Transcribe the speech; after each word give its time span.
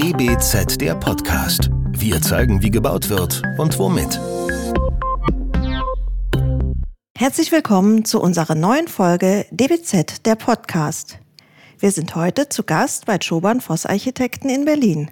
DBZ 0.00 0.80
der 0.80 0.94
Podcast. 0.94 1.70
Wir 1.90 2.22
zeigen, 2.22 2.62
wie 2.62 2.70
gebaut 2.70 3.08
wird 3.08 3.42
und 3.58 3.76
womit. 3.80 4.20
Herzlich 7.16 7.50
willkommen 7.50 8.04
zu 8.04 8.20
unserer 8.20 8.54
neuen 8.54 8.86
Folge 8.86 9.46
DBZ 9.50 10.24
der 10.24 10.36
Podcast. 10.36 11.18
Wir 11.80 11.90
sind 11.90 12.14
heute 12.14 12.48
zu 12.48 12.62
Gast 12.62 13.06
bei 13.06 13.18
Schobern 13.20 13.60
Voss 13.60 13.86
Architekten 13.86 14.48
in 14.48 14.64
Berlin. 14.64 15.10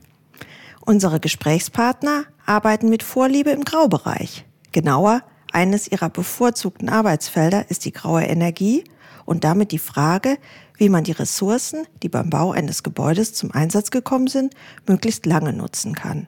Unsere 0.83 1.18
Gesprächspartner 1.18 2.27
arbeiten 2.45 2.89
mit 2.89 3.03
Vorliebe 3.03 3.50
im 3.50 3.64
Graubereich. 3.64 4.45
Genauer, 4.71 5.25
eines 5.50 5.89
ihrer 5.89 6.11
bevorzugten 6.11 6.89
Arbeitsfelder 6.89 7.68
ist 7.73 7.87
die 7.87 7.93
graue 7.93 8.23
Energie 8.23 8.84
und 9.27 9.45
damit 9.45 9.73
die 9.73 9.79
Frage, 9.79 10.39
wie 10.79 10.89
man 10.89 11.05
die 11.05 11.13
Ressourcen, 11.13 11.87
die 12.03 12.09
beim 12.09 12.30
Bau 12.30 12.53
eines 12.53 12.83
Gebäudes 12.83 13.34
zum 13.34 13.53
Einsatz 13.53 13.91
gekommen 13.91 14.29
sind, 14.29 14.55
möglichst 14.87 15.27
lange 15.27 15.53
nutzen 15.53 15.95
kann. 15.95 16.27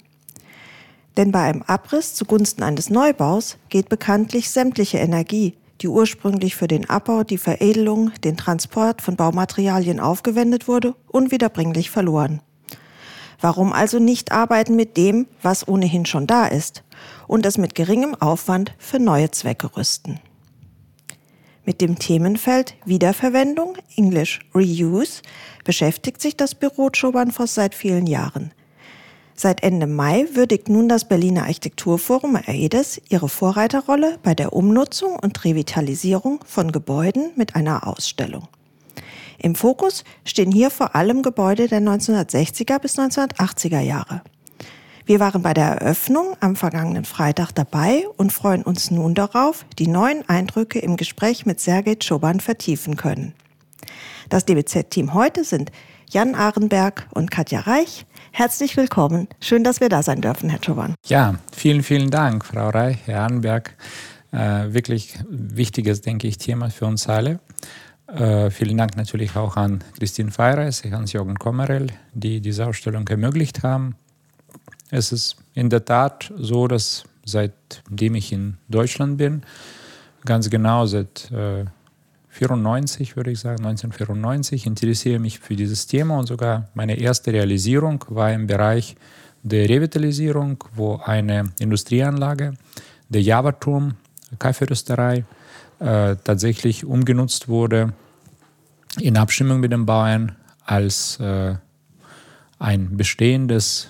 Denn 1.17 1.33
bei 1.33 1.41
einem 1.41 1.63
Abriss 1.63 2.15
zugunsten 2.15 2.63
eines 2.63 2.91
Neubaus 2.91 3.57
geht 3.71 3.89
bekanntlich 3.89 4.51
sämtliche 4.51 4.99
Energie, 4.99 5.55
die 5.81 5.89
ursprünglich 5.89 6.57
für 6.57 6.69
den 6.69 6.89
Abbau, 6.89 7.25
die 7.25 7.39
Veredelung, 7.39 8.13
den 8.25 8.37
Transport 8.37 9.01
von 9.03 9.17
Baumaterialien 9.17 10.01
aufgewendet 10.01 10.69
wurde, 10.69 10.95
unwiederbringlich 11.09 11.91
verloren. 11.91 12.41
Warum 13.41 13.73
also 13.73 13.99
nicht 14.01 14.33
arbeiten 14.33 14.75
mit 14.75 14.97
dem, 14.97 15.27
was 15.43 15.67
ohnehin 15.67 16.07
schon 16.07 16.27
da 16.27 16.47
ist 16.47 16.83
und 17.29 17.47
es 17.47 17.59
mit 17.59 17.77
geringem 17.77 18.17
Aufwand 18.17 18.75
für 18.79 18.99
neue 18.99 19.31
Zwecke 19.31 19.77
rüsten? 19.77 20.21
Mit 21.69 21.83
dem 21.83 21.99
Themenfeld 21.99 22.77
Wiederverwendung, 22.87 23.77
Englisch 23.95 24.41
Reuse, 24.55 25.21
beschäftigt 25.65 26.19
sich 26.19 26.35
das 26.35 26.55
Büro 26.55 26.89
Schobernfoss 26.91 27.55
seit 27.55 27.75
vielen 27.75 28.07
Jahren. 28.07 28.53
Seit 29.35 29.63
Ende 29.63 29.87
Mai 29.87 30.25
würdigt 30.33 30.71
nun 30.71 30.89
das 30.89 31.07
Berliner 31.07 31.43
Architekturforum 31.43 32.37
AEDES 32.37 33.03
ihre 33.11 33.29
Vorreiterrolle 33.29 34.19
bei 34.23 34.35
der 34.35 34.55
Umnutzung 34.55 35.17
und 35.17 35.45
Revitalisierung 35.45 36.41
von 36.47 36.73
Gebäuden 36.73 37.33
mit 37.37 37.55
einer 37.55 37.87
Ausstellung. 37.87 38.49
Im 39.37 39.55
Fokus 39.55 40.05
stehen 40.25 40.51
hier 40.51 40.71
vor 40.71 40.97
allem 40.97 41.23
Gebäude 41.23 41.69
der 41.69 41.83
1960er 41.83 42.79
bis 42.79 42.99
1980er 42.99 43.81
Jahre. 43.81 44.23
Wir 45.09 45.21
waren 45.21 45.41
bei 45.41 45.55
der 45.55 45.69
Eröffnung 45.69 46.37
am 46.41 46.55
vergangenen 46.55 47.07
Freitag 47.07 47.53
dabei 47.53 48.05
und 48.19 48.31
freuen 48.31 48.63
uns 48.63 48.91
nun 48.91 49.15
darauf, 49.15 49.65
die 49.79 49.87
neuen 49.87 50.29
Eindrücke 50.29 50.81
im 50.81 50.99
Gespräch 50.99 51.47
mit 51.47 51.61
Sergei 51.61 51.95
Tschoban 51.95 52.41
vertiefen 52.41 52.97
können. 52.97 53.33
Das 54.29 54.45
DBZ-Team 54.45 55.15
heute 55.15 55.45
sind 55.45 55.73
Jan 56.11 56.35
Ahrenberg 56.35 57.07
und 57.15 57.31
Katja 57.31 57.61
Reich. 57.61 58.05
Herzlich 58.33 58.77
willkommen. 58.77 59.29
Schön, 59.41 59.65
dass 59.65 59.81
wir 59.81 59.89
da 59.89 60.03
sein 60.03 60.21
dürfen, 60.21 60.51
Herr 60.51 60.61
Tschoban. 60.61 60.95
Ja, 61.07 61.37
vielen, 61.57 61.83
vielen 61.83 62.11
Dank, 62.11 62.45
Frau 62.45 62.69
Reich, 62.69 62.99
Herr 63.07 63.23
Ahrenberg. 63.23 63.77
Äh, 64.31 64.75
wirklich 64.75 65.15
wichtiges, 65.31 66.03
denke 66.03 66.29
ich, 66.29 66.37
Thema 66.37 66.69
für 66.69 66.85
uns 66.85 67.09
alle. 67.09 67.41
Äh, 68.09 68.51
vielen 68.51 68.77
Dank 68.77 68.99
natürlich 68.99 69.37
auch 69.37 69.57
an 69.57 69.83
Christine 69.99 70.33
Feireis, 70.33 70.85
Hans-Jürgen 70.85 71.37
Kommerell, 71.37 71.87
die 72.13 72.43
diese 72.43 72.67
Ausstellung 72.67 73.09
ermöglicht 73.09 73.63
haben. 73.63 73.95
Es 74.91 75.13
ist 75.13 75.37
in 75.55 75.69
der 75.69 75.85
Tat 75.85 76.33
so, 76.37 76.67
dass 76.67 77.05
seitdem 77.25 78.15
ich 78.15 78.33
in 78.33 78.57
Deutschland 78.69 79.19
bin, 79.19 79.43
ganz 80.25 80.49
genau 80.49 80.87
seit 80.87 81.31
äh, 81.31 81.67
94 82.31 83.17
würde 83.17 83.33
ich 83.33 83.41
sagen, 83.41 83.65
1994, 83.67 84.67
interessiere 84.67 85.19
mich 85.19 85.41
für 85.41 85.57
dieses 85.57 85.87
Thema 85.87 86.19
und 86.19 86.27
sogar 86.27 86.69
meine 86.75 86.99
erste 86.99 87.33
Realisierung 87.33 88.05
war 88.09 88.33
im 88.33 88.47
Bereich 88.47 88.97
der 89.43 89.69
Revitalisierung, 89.69 90.65
wo 90.75 90.97
eine 90.97 91.53
Industrieanlage, 91.59 92.55
der 93.09 93.23
Java-Turm, 93.23 93.95
Kaffeerösterei, 94.39 95.25
äh, 95.81 96.17
tatsächlich 96.23 96.85
umgenutzt 96.85 97.49
wurde 97.49 97.93
in 99.01 99.17
Abstimmung 99.17 99.61
mit 99.61 99.73
den 99.73 99.87
Bauern 99.87 100.37
als 100.65 101.19
äh, 101.21 101.55
ein 102.59 102.97
bestehendes 102.97 103.89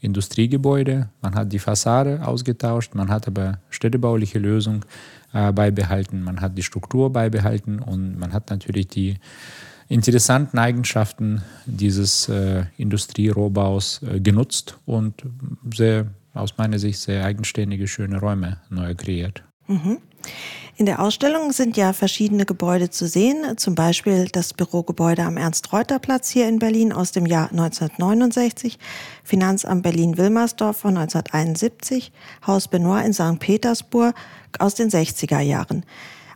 Industriegebäude, 0.00 1.08
man 1.20 1.34
hat 1.34 1.52
die 1.52 1.58
Fassade 1.58 2.26
ausgetauscht, 2.26 2.94
man 2.94 3.08
hat 3.08 3.26
aber 3.26 3.60
städtebauliche 3.70 4.38
Lösung 4.38 4.84
äh, 5.32 5.52
beibehalten, 5.52 6.22
man 6.22 6.40
hat 6.40 6.56
die 6.56 6.62
Struktur 6.62 7.12
beibehalten 7.12 7.80
und 7.80 8.18
man 8.18 8.32
hat 8.32 8.50
natürlich 8.50 8.88
die 8.88 9.16
interessanten 9.88 10.58
Eigenschaften 10.58 11.42
dieses 11.66 12.28
äh, 12.28 12.64
Industrierohbaus 12.76 14.02
äh, 14.02 14.20
genutzt 14.20 14.78
und 14.86 15.24
sehr, 15.74 16.06
aus 16.34 16.56
meiner 16.58 16.78
Sicht 16.78 17.00
sehr 17.00 17.24
eigenständige, 17.24 17.88
schöne 17.88 18.20
Räume 18.20 18.58
neu 18.70 18.94
kreiert. 18.94 19.42
Mhm. 19.66 19.98
In 20.78 20.86
der 20.86 21.00
Ausstellung 21.00 21.50
sind 21.50 21.76
ja 21.76 21.92
verschiedene 21.92 22.46
Gebäude 22.46 22.88
zu 22.88 23.08
sehen, 23.08 23.58
zum 23.58 23.74
Beispiel 23.74 24.28
das 24.30 24.54
Bürogebäude 24.54 25.24
am 25.24 25.36
Ernst-Reuter-Platz 25.36 26.30
hier 26.30 26.48
in 26.48 26.60
Berlin 26.60 26.92
aus 26.92 27.10
dem 27.10 27.26
Jahr 27.26 27.50
1969, 27.50 28.78
Finanzamt 29.24 29.82
Berlin-Wilmersdorf 29.82 30.76
von 30.76 30.96
1971, 30.96 32.12
Haus 32.46 32.68
Benoit 32.68 33.04
in 33.04 33.12
St. 33.12 33.40
Petersburg 33.40 34.14
aus 34.60 34.76
den 34.76 34.88
60er 34.88 35.40
Jahren. 35.40 35.84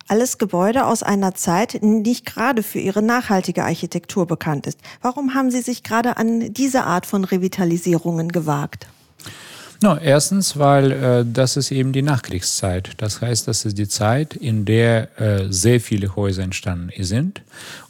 Alles 0.09 0.39
Gebäude 0.39 0.87
aus 0.87 1.05
einer 1.05 1.37
Zeit, 1.37 1.75
die 1.81 1.87
nicht 1.87 2.27
gerade 2.27 2.65
für 2.65 2.81
ihre 2.81 3.01
nachhaltige 3.01 3.63
Architektur 3.63 4.27
bekannt 4.27 4.67
ist. 4.67 4.81
Warum 5.03 5.35
haben 5.35 5.53
Sie 5.53 5.63
sich 5.63 5.85
gerade 5.85 6.17
an 6.17 6.53
diese 6.53 6.83
Art 6.83 7.07
von 7.07 7.23
Revitalisierungen 7.23 8.33
gewagt? 8.33 8.89
No, 9.83 9.97
erstens, 9.97 10.57
weil 10.57 10.93
äh, 10.93 11.25
das 11.27 11.57
ist 11.57 11.73
eben 11.73 11.93
die 11.93 12.03
Nachkriegszeit. 12.03 12.93
Das 12.99 13.21
heißt, 13.21 13.49
das 13.49 13.65
ist 13.65 13.77
die 13.79 13.89
Zeit, 13.89 14.37
in 14.37 14.65
der 14.65 15.21
äh, 15.21 15.47
sehr 15.51 15.81
viele 15.81 16.15
Häuser 16.15 16.45
entstanden 16.45 16.93
sind. 17.03 17.43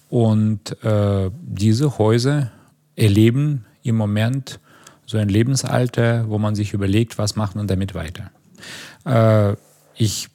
Und 0.09 0.83
äh, 0.83 1.31
diese 1.43 1.99
Häuser 1.99 2.51
erleben 2.97 3.67
im 3.83 3.97
Moment 3.97 4.59
so 5.05 5.19
ein 5.19 5.29
Lebensalter, 5.29 6.29
wo 6.29 6.39
man 6.39 6.55
sich 6.55 6.73
überlegt, 6.73 7.19
was 7.19 7.37
macht 7.37 7.57
man 7.57 7.67
damit 7.67 7.95
weiter. 7.95 8.31
Äh, 9.05 9.57
ich 9.95 10.29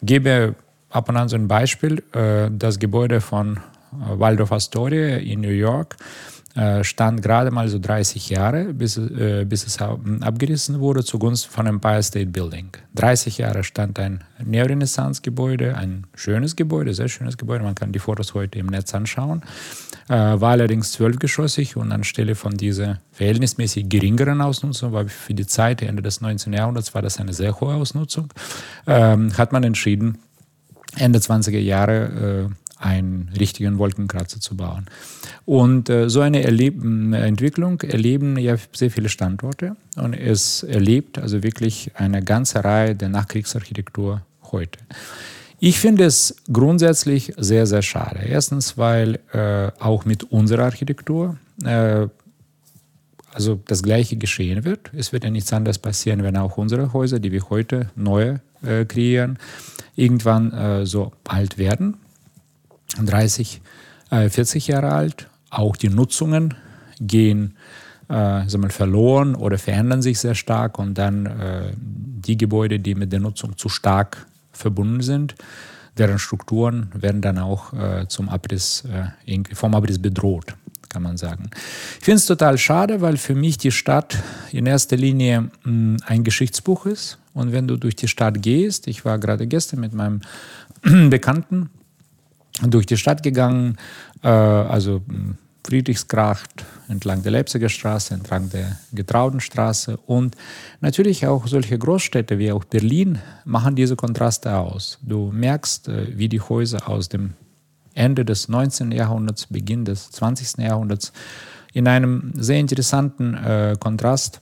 gebe 0.00 0.54
ab 0.90 1.08
und 1.08 1.16
an 1.16 1.28
so 1.28 1.36
ein 1.36 1.48
Beispiel. 1.48 2.04
Äh, 2.12 2.50
das 2.52 2.78
Gebäude 2.78 3.20
von 3.20 3.56
äh, 3.56 4.18
Waldorf 4.18 4.52
Astoria 4.52 5.16
in 5.16 5.40
New 5.40 5.48
York 5.48 5.96
stand 6.82 7.22
gerade 7.22 7.50
mal 7.50 7.68
so 7.68 7.78
30 7.78 8.30
Jahre, 8.30 8.74
bis, 8.74 8.96
äh, 8.96 9.44
bis 9.48 9.66
es 9.66 9.78
abgerissen 9.80 10.80
wurde 10.80 11.04
zugunsten 11.04 11.52
von 11.52 11.66
Empire 11.66 12.02
State 12.02 12.30
Building. 12.30 12.70
30 12.96 13.38
Jahre 13.38 13.62
stand 13.62 13.98
ein 14.00 14.24
Neorenaissance-Gebäude, 14.44 15.76
ein 15.76 16.06
schönes 16.14 16.56
Gebäude, 16.56 16.94
sehr 16.94 17.08
schönes 17.08 17.36
Gebäude, 17.36 17.62
man 17.62 17.76
kann 17.76 17.92
die 17.92 18.00
Fotos 18.00 18.34
heute 18.34 18.58
im 18.58 18.66
Netz 18.66 18.92
anschauen, 18.92 19.42
äh, 20.08 20.14
war 20.14 20.50
allerdings 20.50 20.92
zwölfgeschossig 20.92 21.76
und 21.76 21.92
anstelle 21.92 22.34
von 22.34 22.56
dieser 22.56 23.00
verhältnismäßig 23.12 23.88
geringeren 23.88 24.40
Ausnutzung, 24.40 24.92
weil 24.92 25.08
für 25.08 25.34
die 25.34 25.46
Zeit 25.46 25.82
Ende 25.82 26.02
des 26.02 26.20
19. 26.20 26.52
Jahrhunderts 26.52 26.92
war 26.94 27.02
das 27.02 27.20
eine 27.20 27.34
sehr 27.34 27.60
hohe 27.60 27.74
Ausnutzung, 27.74 28.32
ähm, 28.88 29.36
hat 29.38 29.52
man 29.52 29.62
entschieden, 29.62 30.18
Ende 30.96 31.20
20er 31.20 31.58
Jahre 31.58 32.48
einen 32.78 33.30
richtigen 33.38 33.78
Wolkenkratzer 33.78 34.40
zu 34.40 34.56
bauen. 34.56 34.86
Und 35.44 35.88
äh, 35.88 36.08
so 36.08 36.20
eine 36.20 36.44
Erleb 36.44 36.82
Entwicklung 36.82 37.80
erleben 37.80 38.38
ja 38.38 38.56
sehr 38.72 38.90
viele 38.90 39.08
Standorte 39.08 39.76
und 39.96 40.14
es 40.14 40.62
erlebt 40.62 41.18
also 41.18 41.42
wirklich 41.42 41.90
eine 41.94 42.22
ganze 42.22 42.64
Reihe 42.64 42.94
der 42.94 43.08
Nachkriegsarchitektur 43.08 44.22
heute. 44.52 44.78
Ich 45.60 45.80
finde 45.80 46.04
es 46.04 46.36
grundsätzlich 46.52 47.32
sehr, 47.36 47.66
sehr 47.66 47.82
schade. 47.82 48.20
Erstens, 48.24 48.78
weil 48.78 49.18
äh, 49.32 49.72
auch 49.82 50.04
mit 50.04 50.24
unserer 50.24 50.64
Architektur 50.64 51.36
äh, 51.64 52.06
also 53.32 53.60
das 53.66 53.82
Gleiche 53.82 54.16
geschehen 54.16 54.64
wird. 54.64 54.90
Es 54.94 55.12
wird 55.12 55.24
ja 55.24 55.30
nichts 55.30 55.52
anderes 55.52 55.78
passieren, 55.78 56.22
wenn 56.22 56.36
auch 56.36 56.56
unsere 56.56 56.92
Häuser, 56.92 57.18
die 57.18 57.32
wir 57.32 57.50
heute 57.50 57.90
neu 57.94 58.38
äh, 58.62 58.84
kreieren, 58.84 59.38
irgendwann 59.96 60.52
äh, 60.52 60.86
so 60.86 61.12
alt 61.24 61.58
werden 61.58 61.96
30, 63.06 63.60
äh, 64.10 64.28
40 64.28 64.68
Jahre 64.68 64.92
alt. 64.92 65.28
Auch 65.50 65.76
die 65.76 65.88
Nutzungen 65.88 66.54
gehen 67.00 67.54
äh, 68.08 68.56
mal, 68.56 68.70
verloren 68.70 69.34
oder 69.34 69.58
verändern 69.58 70.02
sich 70.02 70.18
sehr 70.18 70.34
stark 70.34 70.78
und 70.78 70.94
dann 70.96 71.26
äh, 71.26 71.72
die 71.76 72.36
Gebäude, 72.36 72.78
die 72.78 72.94
mit 72.94 73.12
der 73.12 73.20
Nutzung 73.20 73.56
zu 73.56 73.68
stark 73.68 74.26
verbunden 74.52 75.02
sind, 75.02 75.34
deren 75.96 76.18
Strukturen 76.18 76.90
werden 76.94 77.20
dann 77.20 77.38
auch 77.38 77.72
äh, 77.72 78.06
zum 78.08 78.28
Abriss, 78.28 78.84
äh, 79.26 79.54
vom 79.54 79.74
Abriss 79.74 79.98
bedroht, 79.98 80.54
kann 80.88 81.02
man 81.02 81.16
sagen. 81.16 81.50
Ich 81.98 82.04
finde 82.04 82.16
es 82.16 82.26
total 82.26 82.56
schade, 82.58 83.00
weil 83.00 83.16
für 83.16 83.34
mich 83.34 83.58
die 83.58 83.72
Stadt 83.72 84.16
in 84.52 84.66
erster 84.66 84.96
Linie 84.96 85.42
mh, 85.42 85.50
hm, 85.64 85.96
ein 86.06 86.24
Geschichtsbuch 86.24 86.86
ist. 86.86 87.18
Und 87.34 87.52
wenn 87.52 87.68
du 87.68 87.76
durch 87.76 87.94
die 87.94 88.08
Stadt 88.08 88.42
gehst, 88.42 88.88
ich 88.88 89.04
war 89.04 89.18
gerade 89.18 89.46
gestern 89.46 89.80
mit 89.80 89.92
meinem 89.92 90.20
Bekannten 91.10 91.70
durch 92.62 92.86
die 92.86 92.96
Stadt 92.96 93.22
gegangen, 93.22 93.76
äh, 94.22 94.28
also 94.28 95.02
hm, 95.06 95.36
Friedrichskracht, 95.64 96.64
entlang 96.88 97.22
der 97.22 97.32
Leipziger 97.32 97.68
Straße, 97.68 98.14
entlang 98.14 98.48
der 98.48 98.78
Getraudenstraße 98.92 99.98
und 100.06 100.34
natürlich 100.80 101.26
auch 101.26 101.46
solche 101.46 101.78
Großstädte 101.78 102.38
wie 102.38 102.52
auch 102.52 102.64
Berlin 102.64 103.18
machen 103.44 103.76
diese 103.76 103.94
Kontraste 103.94 104.56
aus. 104.56 104.98
Du 105.02 105.30
merkst, 105.30 105.88
äh, 105.88 106.16
wie 106.16 106.28
die 106.28 106.40
Häuser 106.40 106.88
aus 106.88 107.08
dem 107.08 107.34
Ende 107.92 108.24
des 108.24 108.48
19. 108.48 108.92
Jahrhunderts, 108.92 109.46
Beginn 109.46 109.84
des 109.84 110.10
20. 110.10 110.64
Jahrhunderts 110.64 111.12
in 111.74 111.86
einem 111.86 112.32
sehr 112.34 112.58
interessanten 112.58 113.34
äh, 113.34 113.76
Kontrast 113.78 114.40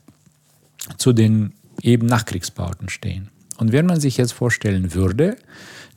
zu 0.99 1.13
den 1.13 1.55
eben 1.83 2.07
Nachkriegsbauten 2.07 2.89
stehen. 2.89 3.31
Und 3.57 3.73
wenn 3.73 3.87
man 3.87 3.99
sich 3.99 4.17
jetzt 4.17 4.33
vorstellen 4.33 4.95
würde, 4.95 5.37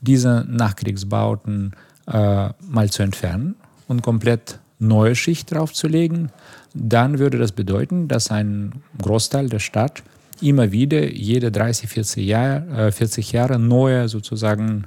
diese 0.01 0.45
Nachkriegsbauten 0.47 1.75
äh, 2.11 2.49
mal 2.67 2.89
zu 2.89 3.03
entfernen 3.03 3.55
und 3.87 4.01
komplett 4.01 4.59
neue 4.79 5.15
Schicht 5.15 5.51
draufzulegen, 5.53 6.31
dann 6.73 7.19
würde 7.19 7.37
das 7.37 7.51
bedeuten, 7.51 8.07
dass 8.07 8.31
ein 8.31 8.81
Großteil 9.01 9.49
der 9.49 9.59
Stadt 9.59 10.03
immer 10.41 10.71
wieder 10.71 11.11
jede 11.11 11.51
30, 11.51 11.89
40 11.89 12.25
Jahre, 12.25 12.87
äh, 12.87 12.91
40 12.91 13.31
Jahre 13.31 13.59
neue 13.59 14.07
sozusagen 14.07 14.85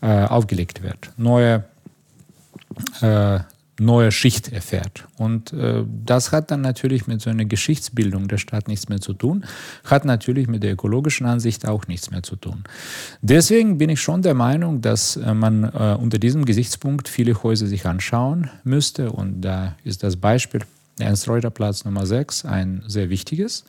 äh, 0.00 0.24
aufgelegt 0.24 0.82
wird. 0.82 1.10
Neue 1.16 1.64
äh, 3.00 3.40
neue 3.78 4.10
Schicht 4.10 4.52
erfährt. 4.52 5.06
Und 5.18 5.52
äh, 5.52 5.84
das 6.04 6.32
hat 6.32 6.50
dann 6.50 6.62
natürlich 6.62 7.06
mit 7.06 7.20
so 7.20 7.30
einer 7.30 7.44
Geschichtsbildung 7.44 8.28
der 8.28 8.38
Stadt 8.38 8.68
nichts 8.68 8.88
mehr 8.88 9.00
zu 9.00 9.12
tun, 9.12 9.44
hat 9.84 10.04
natürlich 10.04 10.48
mit 10.48 10.62
der 10.62 10.72
ökologischen 10.72 11.26
Ansicht 11.26 11.68
auch 11.68 11.86
nichts 11.86 12.10
mehr 12.10 12.22
zu 12.22 12.36
tun. 12.36 12.64
Deswegen 13.20 13.78
bin 13.78 13.90
ich 13.90 14.00
schon 14.00 14.22
der 14.22 14.34
Meinung, 14.34 14.80
dass 14.80 15.16
äh, 15.16 15.34
man 15.34 15.64
äh, 15.64 15.96
unter 16.00 16.18
diesem 16.18 16.44
Gesichtspunkt 16.44 17.08
viele 17.08 17.42
Häuser 17.42 17.66
sich 17.66 17.86
anschauen 17.86 18.50
müsste. 18.64 19.12
Und 19.12 19.42
da 19.42 19.76
ist 19.84 20.02
das 20.02 20.16
Beispiel 20.16 20.62
Ernst-Reuter-Platz 20.98 21.84
Nummer 21.84 22.06
6 22.06 22.46
ein 22.46 22.82
sehr 22.86 23.10
wichtiges, 23.10 23.64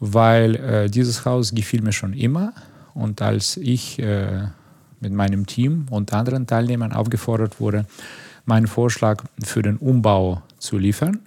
weil 0.00 0.56
äh, 0.56 0.90
dieses 0.90 1.24
Haus 1.24 1.54
gefiel 1.54 1.80
mir 1.80 1.92
schon 1.92 2.12
immer. 2.12 2.52
Und 2.92 3.22
als 3.22 3.56
ich 3.56 3.98
äh, 3.98 4.48
mit 5.00 5.12
meinem 5.12 5.46
Team 5.46 5.86
und 5.90 6.12
anderen 6.12 6.46
Teilnehmern 6.46 6.92
aufgefordert 6.92 7.60
wurde, 7.60 7.86
meinen 8.48 8.66
Vorschlag 8.66 9.24
für 9.42 9.62
den 9.62 9.76
Umbau 9.76 10.42
zu 10.58 10.78
liefern. 10.78 11.20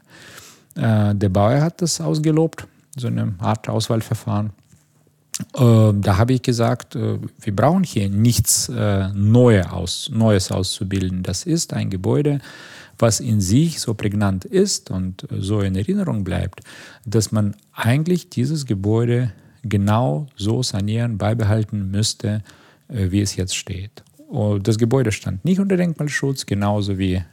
Äh, 0.76 1.16
der 1.16 1.30
Bauer 1.30 1.62
hat 1.62 1.82
das 1.82 2.02
ausgelobt, 2.02 2.68
so 2.98 3.08
eine 3.08 3.36
Art 3.40 3.70
Auswahlverfahren. 3.70 4.52
Äh, 5.54 5.94
da 5.94 6.18
habe 6.18 6.34
ich 6.34 6.42
gesagt, 6.42 6.96
äh, 6.96 7.20
wir 7.40 7.56
brauchen 7.56 7.84
hier 7.84 8.10
nichts 8.10 8.70
äh, 8.70 9.10
Neue 9.14 9.72
aus, 9.72 10.10
Neues 10.14 10.52
auszubilden. 10.52 11.24
Das 11.24 11.44
ist 11.44 11.74
ein 11.74 11.90
Gebäude, 11.90 12.40
was 13.00 13.20
in 13.20 13.42
sich 13.42 13.80
so 13.80 13.94
prägnant 13.94 14.46
ist 14.46 14.92
und 14.92 15.28
so 15.40 15.62
in 15.62 15.76
Erinnerung 15.76 16.24
bleibt, 16.24 16.62
dass 17.06 17.32
man 17.32 17.56
eigentlich 17.74 18.30
dieses 18.30 18.66
Gebäude 18.66 19.32
genau 19.64 20.28
so 20.36 20.64
sanieren, 20.64 21.18
beibehalten 21.18 21.90
müsste, 21.92 22.44
äh, 22.88 23.12
wie 23.12 23.22
es 23.22 23.36
jetzt 23.36 23.56
steht. 23.56 24.04
Das 24.64 24.78
Gebäude 24.78 25.12
stand 25.12 25.44
nicht 25.44 25.60
unter 25.60 25.76
Denkmalschutz, 25.76 26.46
genauso 26.46 26.98
wie 26.98 27.16
äh, 27.16 27.24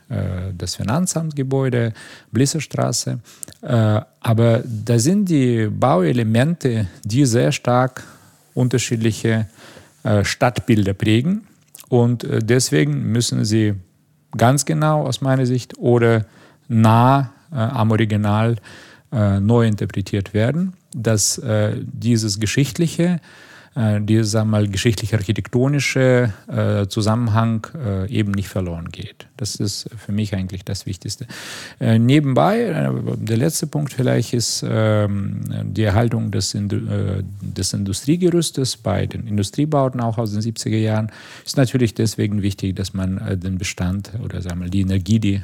das 0.56 0.74
Finanzamtgebäude, 0.74 1.92
Blisserstraße. 2.32 3.20
Äh, 3.62 4.00
aber 4.20 4.64
da 4.64 4.98
sind 4.98 5.28
die 5.28 5.68
Bauelemente, 5.70 6.88
die 7.04 7.24
sehr 7.24 7.52
stark 7.52 8.02
unterschiedliche 8.54 9.46
äh, 10.02 10.24
Stadtbilder 10.24 10.94
prägen. 10.94 11.46
Und 11.88 12.24
äh, 12.24 12.40
deswegen 12.40 13.12
müssen 13.12 13.44
sie 13.44 13.74
ganz 14.36 14.64
genau 14.64 15.06
aus 15.06 15.20
meiner 15.20 15.46
Sicht 15.46 15.78
oder 15.78 16.26
nah 16.66 17.32
äh, 17.52 17.56
am 17.56 17.92
Original 17.92 18.56
äh, 19.12 19.38
neu 19.38 19.66
interpretiert 19.66 20.34
werden, 20.34 20.74
dass 20.92 21.40
dieses 21.82 22.40
Geschichtliche 22.40 23.20
dieser 24.00 24.44
mal 24.44 24.66
geschichtlich-architektonische 24.66 26.32
äh, 26.48 26.86
Zusammenhang 26.88 27.66
äh, 27.74 28.10
eben 28.10 28.32
nicht 28.32 28.48
verloren 28.48 28.88
geht. 28.88 29.28
Das 29.36 29.54
ist 29.54 29.88
für 29.96 30.12
mich 30.12 30.34
eigentlich 30.34 30.64
das 30.64 30.84
Wichtigste. 30.84 31.26
Äh, 31.80 31.98
nebenbei, 31.98 32.60
äh, 32.62 32.90
der 33.16 33.36
letzte 33.36 33.66
Punkt 33.66 33.92
vielleicht 33.92 34.34
ist 34.34 34.64
ähm, 34.68 35.42
die 35.64 35.84
Erhaltung 35.84 36.30
des, 36.30 36.54
äh, 36.54 36.60
des 37.40 37.72
Industriegerüstes 37.72 38.76
bei 38.76 39.06
den 39.06 39.26
Industriebauten 39.26 40.00
auch 40.00 40.18
aus 40.18 40.32
den 40.32 40.40
70er 40.40 40.76
Jahren. 40.76 41.12
Ist 41.46 41.56
natürlich 41.56 41.94
deswegen 41.94 42.42
wichtig, 42.42 42.76
dass 42.76 42.94
man 42.94 43.40
den 43.40 43.58
Bestand 43.58 44.12
oder 44.24 44.42
sagen 44.42 44.60
wir, 44.60 44.68
die 44.68 44.80
Energie, 44.80 45.20
die 45.20 45.42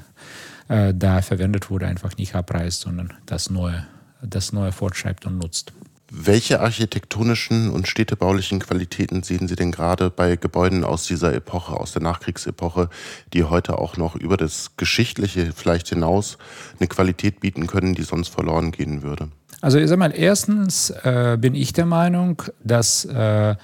da 0.69 1.21
verwendet 1.21 1.69
wurde, 1.69 1.87
einfach 1.87 2.17
nicht 2.17 2.35
abreißt, 2.35 2.81
sondern 2.81 3.13
das 3.27 3.51
Neue, 3.51 3.87
das 4.23 4.53
Neue 4.53 4.73
fortschreibt 4.73 5.27
und 5.27 5.37
nutzt. 5.37 5.73
Welche 6.17 6.61
architektonischen 6.61 7.71
und 7.71 7.89
städtebaulichen 7.89 8.61
Qualitäten 8.61 9.25
sehen 9.25 9.49
Sie 9.49 9.57
denn 9.57 9.73
gerade 9.73 10.11
bei 10.11 10.37
Gebäuden 10.37 10.85
aus 10.85 11.09
dieser 11.09 11.35
Epoche, 11.35 11.73
aus 11.73 11.91
der 11.91 12.03
Nachkriegsepoche, 12.03 12.89
die 13.33 13.43
heute 13.43 13.79
auch 13.79 13.97
noch 13.97 14.15
über 14.15 14.37
das 14.37 14.77
Geschichtliche 14.77 15.51
vielleicht 15.53 15.89
hinaus 15.89 16.39
eine 16.79 16.87
Qualität 16.87 17.41
bieten 17.41 17.67
können, 17.67 17.97
die 17.97 18.05
sonst 18.05 18.29
verloren 18.29 18.71
gehen 18.71 19.03
würde? 19.03 19.29
Also 19.61 19.79
ich 19.79 19.89
sage 19.89 19.99
mal, 19.99 20.13
erstens 20.15 20.91
äh, 20.91 21.37
bin 21.41 21.57
ich 21.57 21.73
der 21.73 21.87
Meinung, 21.87 22.41
dass 22.63 23.05
äh, 23.07 23.57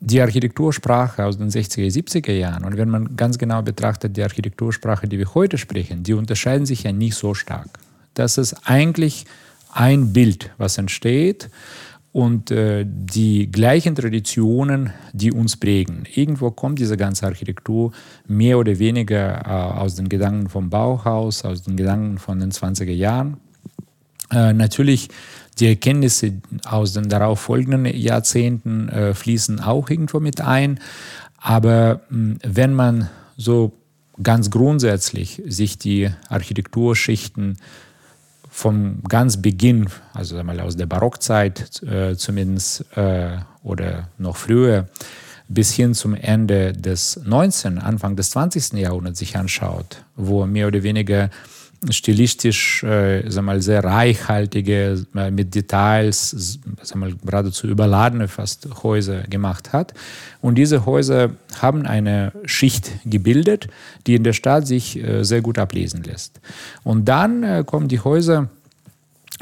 die 0.00 0.22
Architektursprache 0.22 1.26
aus 1.26 1.36
den 1.36 1.50
60er, 1.50 1.92
70er 1.92 2.32
Jahren 2.32 2.64
und 2.64 2.78
wenn 2.78 2.88
man 2.88 3.16
ganz 3.16 3.36
genau 3.36 3.60
betrachtet, 3.60 4.16
die 4.16 4.22
Architektursprache, 4.22 5.06
die 5.06 5.18
wir 5.18 5.34
heute 5.34 5.58
sprechen, 5.58 6.04
die 6.04 6.14
unterscheiden 6.14 6.64
sich 6.64 6.84
ja 6.84 6.92
nicht 6.92 7.16
so 7.16 7.34
stark. 7.34 7.68
Das 8.14 8.38
ist 8.38 8.66
eigentlich 8.66 9.26
ein 9.72 10.12
Bild, 10.12 10.50
was 10.58 10.78
entsteht 10.78 11.50
und 12.12 12.50
äh, 12.50 12.84
die 12.86 13.50
gleichen 13.50 13.94
Traditionen, 13.94 14.92
die 15.12 15.30
uns 15.30 15.56
prägen. 15.56 16.04
Irgendwo 16.12 16.50
kommt 16.50 16.78
diese 16.78 16.96
ganze 16.96 17.26
Architektur 17.26 17.92
mehr 18.26 18.58
oder 18.58 18.78
weniger 18.78 19.42
äh, 19.46 19.78
aus 19.78 19.94
den 19.94 20.08
Gedanken 20.08 20.48
vom 20.48 20.70
Bauhaus, 20.70 21.44
aus 21.44 21.62
den 21.62 21.76
Gedanken 21.76 22.18
von 22.18 22.40
den 22.40 22.50
20er 22.50 22.90
Jahren. 22.90 23.36
Äh, 24.30 24.52
natürlich 24.52 25.08
die 25.58 25.68
Erkenntnisse 25.68 26.34
aus 26.64 26.92
den 26.92 27.08
darauf 27.08 27.40
folgenden 27.40 27.84
Jahrzehnten 27.84 28.88
äh, 28.88 29.14
fließen 29.14 29.60
auch 29.60 29.90
irgendwo 29.90 30.20
mit 30.20 30.40
ein. 30.40 30.80
Aber 31.36 32.00
mh, 32.10 32.36
wenn 32.42 32.74
man 32.74 33.08
so 33.36 33.72
ganz 34.22 34.50
grundsätzlich 34.50 35.42
sich 35.46 35.78
die 35.78 36.10
Architekturschichten 36.28 37.58
vom 38.58 39.04
ganz 39.08 39.40
Beginn, 39.40 39.88
also 40.14 40.42
mal 40.42 40.58
aus 40.58 40.76
der 40.76 40.86
Barockzeit 40.86 41.80
äh, 41.84 42.16
zumindest 42.16 42.84
äh, 42.96 43.36
oder 43.62 44.08
noch 44.18 44.36
früher, 44.36 44.88
bis 45.46 45.72
hin 45.72 45.94
zum 45.94 46.16
Ende 46.16 46.72
des 46.72 47.20
19., 47.24 47.78
Anfang 47.78 48.16
des 48.16 48.30
20. 48.30 48.72
Jahrhunderts 48.72 49.20
sich 49.20 49.36
anschaut, 49.36 50.02
wo 50.16 50.44
mehr 50.44 50.66
oder 50.66 50.82
weniger 50.82 51.30
stilistisch 51.90 52.82
äh, 52.82 53.28
sag 53.30 53.44
mal, 53.44 53.62
sehr 53.62 53.84
reichhaltige, 53.84 55.06
äh, 55.14 55.30
mit 55.30 55.54
Details, 55.54 56.58
sag 56.82 56.96
mal, 56.96 57.14
geradezu 57.24 57.68
überladene 57.68 58.28
fast 58.28 58.68
Häuser 58.82 59.22
gemacht 59.22 59.72
hat. 59.72 59.94
Und 60.40 60.56
diese 60.56 60.86
Häuser 60.86 61.30
haben 61.60 61.86
eine 61.86 62.32
Schicht 62.44 62.90
gebildet, 63.04 63.68
die 64.06 64.16
in 64.16 64.24
der 64.24 64.32
Stadt 64.32 64.66
sich 64.66 65.02
äh, 65.02 65.22
sehr 65.24 65.40
gut 65.40 65.58
ablesen 65.58 66.02
lässt. 66.02 66.40
Und 66.82 67.06
dann 67.06 67.42
äh, 67.42 67.64
kommen 67.64 67.88
die 67.88 68.00
Häuser 68.00 68.48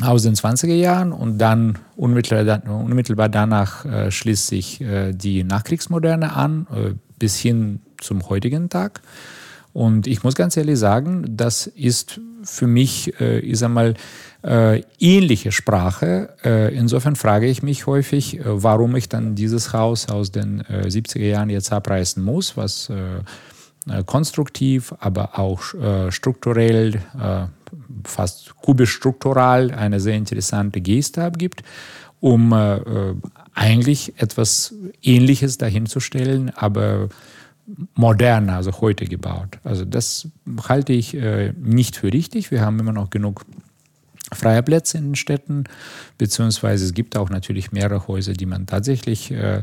aus 0.02 0.24
den 0.24 0.34
20er 0.34 0.74
Jahren 0.74 1.12
und 1.12 1.38
dann 1.38 1.78
unmittelbar, 1.96 2.62
unmittelbar 2.68 3.30
danach 3.30 3.86
äh, 3.86 4.10
schließt 4.10 4.46
sich 4.46 4.82
äh, 4.82 5.12
die 5.12 5.42
Nachkriegsmoderne 5.42 6.34
an, 6.34 6.66
bis 7.18 7.38
hin 7.38 7.80
zum 7.98 8.28
heutigen 8.28 8.68
Tag. 8.68 9.00
Und 9.76 10.06
ich 10.06 10.24
muss 10.24 10.34
ganz 10.34 10.56
ehrlich 10.56 10.78
sagen, 10.78 11.36
das 11.36 11.66
ist 11.66 12.18
für 12.44 12.66
mich, 12.66 13.20
äh, 13.20 13.40
ich 13.40 13.58
sag 13.58 13.68
mal, 13.68 13.92
äh, 14.42 14.80
ähnliche 14.98 15.52
Sprache. 15.52 16.30
Äh, 16.42 16.74
insofern 16.74 17.14
frage 17.14 17.46
ich 17.46 17.62
mich 17.62 17.86
häufig, 17.86 18.38
äh, 18.38 18.42
warum 18.46 18.96
ich 18.96 19.10
dann 19.10 19.34
dieses 19.34 19.74
Haus 19.74 20.08
aus 20.08 20.32
den 20.32 20.62
70er 20.62 21.18
äh, 21.18 21.30
Jahren 21.30 21.50
jetzt 21.50 21.74
abreißen 21.74 22.24
muss, 22.24 22.56
was 22.56 22.88
äh, 22.88 24.02
konstruktiv, 24.06 24.94
aber 24.98 25.38
auch 25.38 25.62
strukturell, 26.08 27.02
fast 28.02 28.56
kubisch 28.56 28.90
struktural 28.90 29.70
eine 29.70 30.00
sehr 30.00 30.16
interessante 30.16 30.80
Geste 30.80 31.22
abgibt, 31.22 31.62
um 32.18 32.52
eigentlich 33.54 34.14
etwas 34.20 34.74
Ähnliches 35.02 35.58
dahinzustellen, 35.58 36.50
aber 36.56 37.10
moderner, 37.94 38.56
also 38.56 38.80
heute 38.80 39.06
gebaut. 39.06 39.58
Also 39.64 39.84
das 39.84 40.28
halte 40.68 40.92
ich 40.92 41.14
äh, 41.14 41.52
nicht 41.58 41.96
für 41.96 42.12
richtig. 42.12 42.50
Wir 42.50 42.60
haben 42.60 42.78
immer 42.78 42.92
noch 42.92 43.10
genug 43.10 43.44
freie 44.32 44.62
Plätze 44.62 44.98
in 44.98 45.10
den 45.10 45.14
Städten, 45.14 45.64
beziehungsweise 46.18 46.84
es 46.84 46.94
gibt 46.94 47.16
auch 47.16 47.30
natürlich 47.30 47.70
mehrere 47.70 48.08
Häuser, 48.08 48.32
die 48.32 48.46
man 48.46 48.66
tatsächlich 48.66 49.30
äh, 49.30 49.62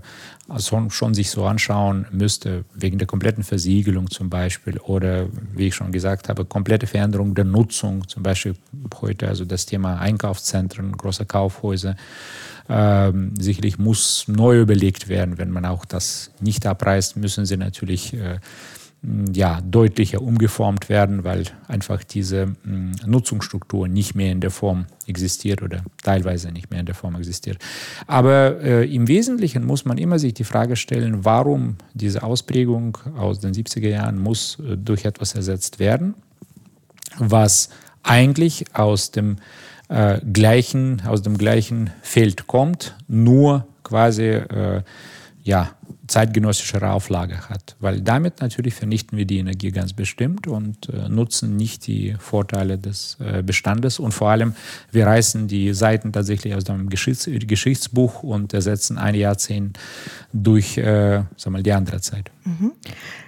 schon, 0.59 0.89
schon, 0.89 1.13
sich 1.13 1.29
so 1.29 1.45
anschauen 1.45 2.05
müsste, 2.11 2.63
wegen 2.73 2.97
der 2.97 3.07
kompletten 3.07 3.43
Versiegelung 3.43 4.09
zum 4.09 4.29
Beispiel 4.29 4.77
oder, 4.77 5.27
wie 5.53 5.67
ich 5.67 5.75
schon 5.75 5.91
gesagt 5.91 6.29
habe, 6.29 6.45
komplette 6.45 6.87
Veränderung 6.87 7.35
der 7.35 7.45
Nutzung, 7.45 8.07
zum 8.07 8.23
Beispiel 8.23 8.55
heute 9.01 9.27
also 9.27 9.43
das 9.43 9.65
Thema 9.65 9.99
Einkaufszentren, 9.99 10.93
große 10.93 11.25
Kaufhäuser. 11.25 11.95
Ähm, 12.69 13.33
sicherlich 13.37 13.77
muss 13.77 14.25
neu 14.27 14.61
überlegt 14.61 15.09
werden, 15.09 15.37
wenn 15.37 15.51
man 15.51 15.65
auch 15.65 15.85
das 15.85 16.31
nicht 16.39 16.65
abreißt, 16.65 17.17
müssen 17.17 17.45
sie 17.45 17.57
natürlich 17.57 18.13
äh, 18.13 18.39
ja, 19.33 19.59
deutlicher 19.61 20.21
umgeformt 20.21 20.87
werden, 20.87 21.25
weil 21.25 21.43
einfach 21.67 22.03
diese 22.05 22.55
mh, 22.63 23.05
Nutzungsstruktur 23.05 23.89
nicht 23.89 24.15
mehr 24.15 24.31
in 24.31 24.39
der 24.39 24.51
Form 24.51 24.85
existiert 25.07 25.61
oder 25.61 25.83
teilweise 26.01 26.51
nicht 26.51 26.71
mehr 26.71 26.79
in 26.79 26.85
der 26.85 26.95
Form 26.95 27.15
existiert. 27.15 27.57
Aber 28.07 28.61
äh, 28.61 28.93
im 28.93 29.09
Wesentlichen 29.09 29.65
muss 29.65 29.83
man 29.83 29.97
immer 29.97 30.19
sich 30.19 30.33
die 30.33 30.45
Frage 30.45 30.77
stellen, 30.77 31.25
warum 31.25 31.75
diese 31.93 32.23
Ausprägung 32.23 32.97
aus 33.17 33.41
den 33.41 33.53
70er 33.53 33.89
Jahren 33.89 34.19
muss 34.19 34.57
äh, 34.59 34.77
durch 34.77 35.03
etwas 35.03 35.35
ersetzt 35.35 35.79
werden, 35.79 36.13
was 37.17 37.69
eigentlich 38.03 38.73
aus 38.73 39.11
dem 39.11 39.35
äh, 39.93 40.19
gleichen, 40.25 41.03
aus 41.05 41.21
dem 41.21 41.37
gleichen 41.37 41.91
Feld 42.01 42.47
kommt, 42.47 42.95
nur 43.07 43.67
quasi 43.83 44.23
äh, 44.23 44.81
ja, 45.43 45.71
zeitgenössischere 46.07 46.91
Auflage 46.91 47.49
hat. 47.49 47.75
Weil 47.79 48.01
damit 48.01 48.41
natürlich 48.41 48.73
vernichten 48.73 49.17
wir 49.17 49.25
die 49.25 49.37
Energie 49.37 49.71
ganz 49.71 49.93
bestimmt 49.93 50.47
und 50.47 50.89
äh, 50.89 51.09
nutzen 51.09 51.55
nicht 51.55 51.87
die 51.87 52.15
Vorteile 52.19 52.77
des 52.77 53.17
äh, 53.19 53.41
Bestandes. 53.41 53.99
Und 53.99 54.13
vor 54.13 54.29
allem, 54.29 54.53
wir 54.91 55.07
reißen 55.07 55.47
die 55.47 55.73
Seiten 55.73 56.11
tatsächlich 56.11 56.55
aus 56.55 56.65
dem 56.65 56.89
Geschichts 56.89 57.29
Geschichtsbuch 57.47 58.23
und 58.23 58.53
ersetzen 58.53 58.97
ein 58.97 59.15
Jahrzehnt 59.15 59.79
durch 60.33 60.77
äh, 60.77 61.23
sag 61.37 61.53
mal, 61.53 61.63
die 61.63 61.71
andere 61.71 62.01
Zeit. 62.01 62.31
Mhm. 62.45 62.73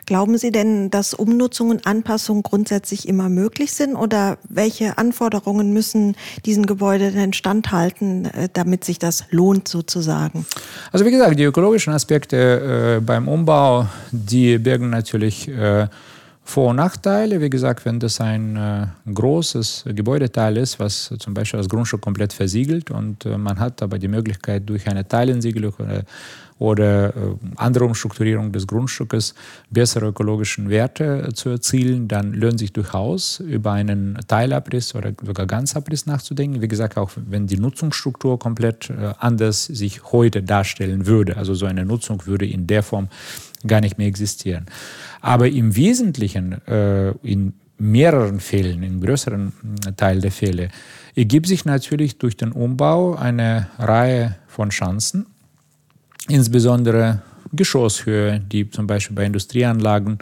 Glauben 0.06 0.38
Sie 0.38 0.52
denn, 0.52 0.92
dass 0.92 1.16
Umnutzung 1.16 1.72
und 1.72 1.88
Anpassung 1.88 2.44
grundsätzlich 2.44 3.08
immer 3.08 3.28
möglich 3.28 3.74
sind 3.74 3.96
oder 3.96 4.38
welche 4.48 5.00
Anforderungen 5.00 5.74
müssen 5.74 6.16
diesen 6.46 6.68
Gebäuden 6.68 7.16
denn 7.16 7.34
standhalten, 7.34 8.26
äh, 8.26 8.50
damit 8.54 8.84
sich 8.84 9.00
das 9.00 9.24
lohnt 9.32 9.68
sozusagen? 9.68 10.46
Also 10.92 11.06
wie 11.06 11.12
gesagt, 11.12 11.40
die 11.40 11.44
ökologischen 11.44 11.94
Aspekte 11.94 12.38
äh, 12.46 13.02
beim 13.02 13.28
Umbau, 13.28 13.88
die 14.12 14.58
birgen 14.58 14.90
natürlich 14.90 15.48
äh, 15.48 15.88
vor- 16.44 16.70
und 16.70 16.76
Nachteile. 16.76 17.42
Wie 17.42 17.50
gesagt, 17.50 17.86
wenn 17.86 18.00
das 18.00 18.22
ein 18.22 18.56
äh, 18.56 18.88
großes 19.12 19.86
Gebäudeteil 19.88 20.58
ist, 20.58 20.80
was 20.80 21.14
zum 21.18 21.34
Beispiel 21.34 21.58
das 21.58 21.68
Grundstück 21.68 22.02
komplett 22.02 22.34
versiegelt 22.34 22.92
und 22.92 23.26
äh, 23.26 23.38
man 23.38 23.60
hat 23.60 23.82
aber 23.82 23.98
die 23.98 24.08
Möglichkeit 24.08 24.70
durch 24.70 24.88
eine 24.88 25.08
Teilensiegel 25.08 25.66
oder 25.66 26.04
oder 26.58 27.10
äh, 27.10 27.12
andere 27.58 27.86
Umstrukturierung 27.86 28.52
des 28.52 28.66
Grundstückes 28.66 29.36
bessere 29.70 30.08
ökologische 30.08 30.68
Werte 30.70 31.28
äh, 31.28 31.34
zu 31.34 31.50
erzielen, 31.50 32.08
dann 32.08 32.34
lohnt 32.34 32.60
sich 32.60 32.72
durchaus 32.72 33.42
über 33.42 33.74
einen 33.74 34.18
Teilabriss 34.28 34.96
oder 34.96 35.12
sogar 35.22 35.48
Ganzabriss 35.48 36.06
nachzudenken. 36.06 36.62
Wie 36.62 36.68
gesagt, 36.70 36.98
auch 36.98 37.12
wenn 37.16 37.48
die 37.48 37.58
Nutzungsstruktur 37.58 38.40
komplett 38.40 38.90
äh, 38.90 39.14
anders 39.20 39.66
sich 39.66 40.04
heute 40.14 40.44
darstellen 40.44 41.06
würde. 41.06 41.36
Also 41.36 41.54
so 41.54 41.66
eine 41.66 41.86
Nutzung 41.86 42.26
würde 42.26 42.46
in 42.46 42.68
der 42.68 42.84
Form 42.84 43.10
gar 43.68 43.82
nicht 43.82 43.98
mehr 43.98 44.08
existieren. 44.08 44.66
Aber 45.22 45.50
im 45.50 45.76
Wesentlichen, 45.76 46.62
in 47.24 47.54
mehreren 47.80 48.40
Fällen, 48.40 48.84
im 48.84 49.02
größeren 49.02 49.54
Teil 49.98 50.22
der 50.22 50.32
Fälle, 50.32 50.70
ergibt 51.16 51.48
sich 51.48 51.66
natürlich 51.66 52.20
durch 52.20 52.38
den 52.38 52.52
Umbau 52.52 53.16
eine 53.16 53.68
Reihe 53.80 54.36
von 54.48 54.70
Chancen 54.70 55.26
insbesondere 56.28 57.22
Geschosshöhe, 57.54 58.40
die 58.40 58.70
zum 58.70 58.88
Beispiel 58.88 59.16
bei 59.16 59.26
Industrieanlagen 59.26 60.20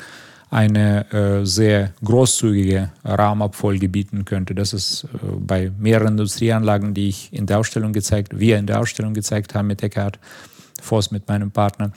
eine 0.50 1.12
äh, 1.12 1.46
sehr 1.46 1.94
großzügige 2.04 2.92
Raumabfolge 3.04 3.90
bieten 3.90 4.24
könnte. 4.24 4.54
Das 4.54 4.72
ist 4.74 5.06
äh, 5.06 5.08
bei 5.40 5.72
mehreren 5.80 6.10
Industrieanlagen, 6.10 6.94
die 6.94 7.10
ich 7.10 7.34
in 7.34 7.48
der 7.48 7.60
Ausstellung 7.60 7.92
gezeigt, 7.92 8.38
wir 8.38 8.60
in 8.60 8.68
der 8.68 8.80
Ausstellung 8.80 9.16
gezeigt 9.16 9.56
haben 9.56 9.68
mit 9.68 9.82
Eckhard 9.82 10.20
Voss, 10.80 11.10
mit 11.10 11.28
meinem 11.28 11.50
Partner. 11.50 11.92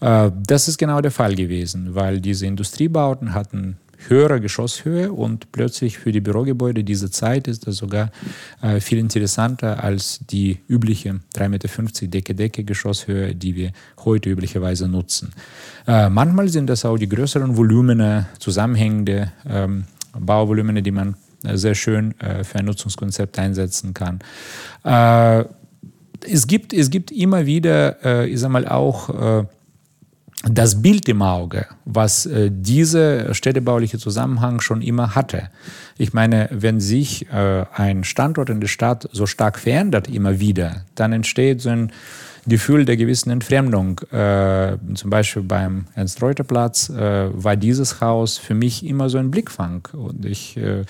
Äh, 0.00 0.30
das 0.46 0.68
ist 0.68 0.76
genau 0.76 1.00
der 1.00 1.10
Fall 1.10 1.34
gewesen, 1.34 1.94
weil 1.94 2.20
diese 2.20 2.46
Industriebauten 2.46 3.32
hatten 3.32 3.78
höhere 4.08 4.40
Geschosshöhe 4.40 5.12
und 5.12 5.52
plötzlich 5.52 5.98
für 5.98 6.12
die 6.12 6.20
Bürogebäude 6.20 6.84
diese 6.84 7.10
Zeit 7.10 7.48
ist 7.48 7.66
das 7.66 7.76
sogar 7.76 8.10
äh, 8.60 8.80
viel 8.80 8.98
interessanter 8.98 9.82
als 9.82 10.20
die 10.30 10.58
übliche 10.68 11.20
3,50 11.34 11.48
Meter 11.48 12.06
Decke-Decke-Geschosshöhe, 12.08 13.34
die 13.34 13.56
wir 13.56 13.72
heute 14.04 14.30
üblicherweise 14.30 14.88
nutzen. 14.88 15.32
Äh, 15.86 16.08
manchmal 16.08 16.48
sind 16.48 16.68
das 16.68 16.84
auch 16.84 16.96
die 16.96 17.08
größeren 17.08 17.56
Volumene, 17.56 18.26
zusammenhängende 18.38 19.32
ähm, 19.48 19.84
Bauvolumene, 20.18 20.82
die 20.82 20.90
man 20.90 21.16
äh, 21.44 21.56
sehr 21.56 21.74
schön 21.74 22.18
äh, 22.20 22.44
für 22.44 22.58
ein 22.58 22.66
Nutzungskonzept 22.66 23.38
einsetzen 23.38 23.94
kann. 23.94 24.20
Äh, 24.84 25.44
es, 26.28 26.46
gibt, 26.46 26.72
es 26.72 26.90
gibt 26.90 27.10
immer 27.10 27.46
wieder, 27.46 28.04
äh, 28.04 28.28
ich 28.28 28.40
sag 28.40 28.50
mal, 28.50 28.66
auch 28.68 29.46
das 30.44 30.82
Bild 30.82 31.08
im 31.08 31.22
Auge, 31.22 31.66
was 31.84 32.26
äh, 32.26 32.50
dieser 32.52 33.32
städtebauliche 33.34 33.98
Zusammenhang 33.98 34.60
schon 34.60 34.82
immer 34.82 35.14
hatte. 35.14 35.50
Ich 35.98 36.12
meine, 36.12 36.48
wenn 36.50 36.80
sich 36.80 37.30
äh, 37.30 37.64
ein 37.74 38.04
Standort 38.04 38.50
in 38.50 38.60
der 38.60 38.68
Stadt 38.68 39.08
so 39.12 39.26
stark 39.26 39.58
verändert 39.58 40.08
immer 40.08 40.40
wieder, 40.40 40.84
dann 40.94 41.12
entsteht 41.12 41.60
so 41.60 41.70
ein 41.70 41.92
Gefühl 42.44 42.84
der 42.84 42.96
gewissen 42.96 43.30
Entfremdung. 43.30 44.00
Äh, 44.10 44.76
zum 44.94 45.10
Beispiel 45.10 45.42
beim 45.42 45.86
Ernst-Reuter-Platz 45.94 46.90
äh, 46.90 47.30
war 47.32 47.54
dieses 47.54 48.00
Haus 48.00 48.36
für 48.36 48.54
mich 48.54 48.84
immer 48.84 49.08
so 49.08 49.18
ein 49.18 49.30
Blickfang. 49.30 49.86
Und 49.92 50.24
ich 50.24 50.56
äh, 50.56 50.82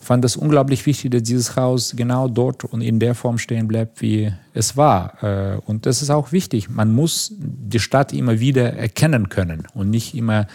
fand 0.00 0.24
es 0.24 0.36
unglaublich 0.36 0.84
wichtig, 0.84 1.12
dass 1.12 1.22
dieses 1.22 1.54
Haus 1.54 1.94
genau 1.94 2.26
dort 2.26 2.64
und 2.64 2.80
in 2.80 2.98
der 2.98 3.14
Form 3.14 3.38
stehen 3.38 3.68
bleibt, 3.68 4.02
wie 4.02 4.32
es 4.52 4.76
war. 4.76 5.22
Äh, 5.22 5.58
und 5.66 5.86
das 5.86 6.02
ist 6.02 6.10
auch 6.10 6.32
wichtig. 6.32 6.68
Man 6.68 6.92
muss 6.92 7.32
die 7.38 7.78
Stadt 7.78 8.12
immer 8.12 8.40
wieder 8.40 8.72
erkennen 8.72 9.28
können 9.28 9.68
und 9.74 9.90
nicht 9.90 10.12
immer, 10.12 10.48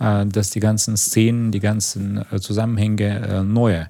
äh, 0.00 0.24
dass 0.24 0.48
die 0.48 0.60
ganzen 0.60 0.96
Szenen, 0.96 1.52
die 1.52 1.60
ganzen 1.60 2.24
äh, 2.32 2.40
Zusammenhänge 2.40 3.44
neue 3.44 3.88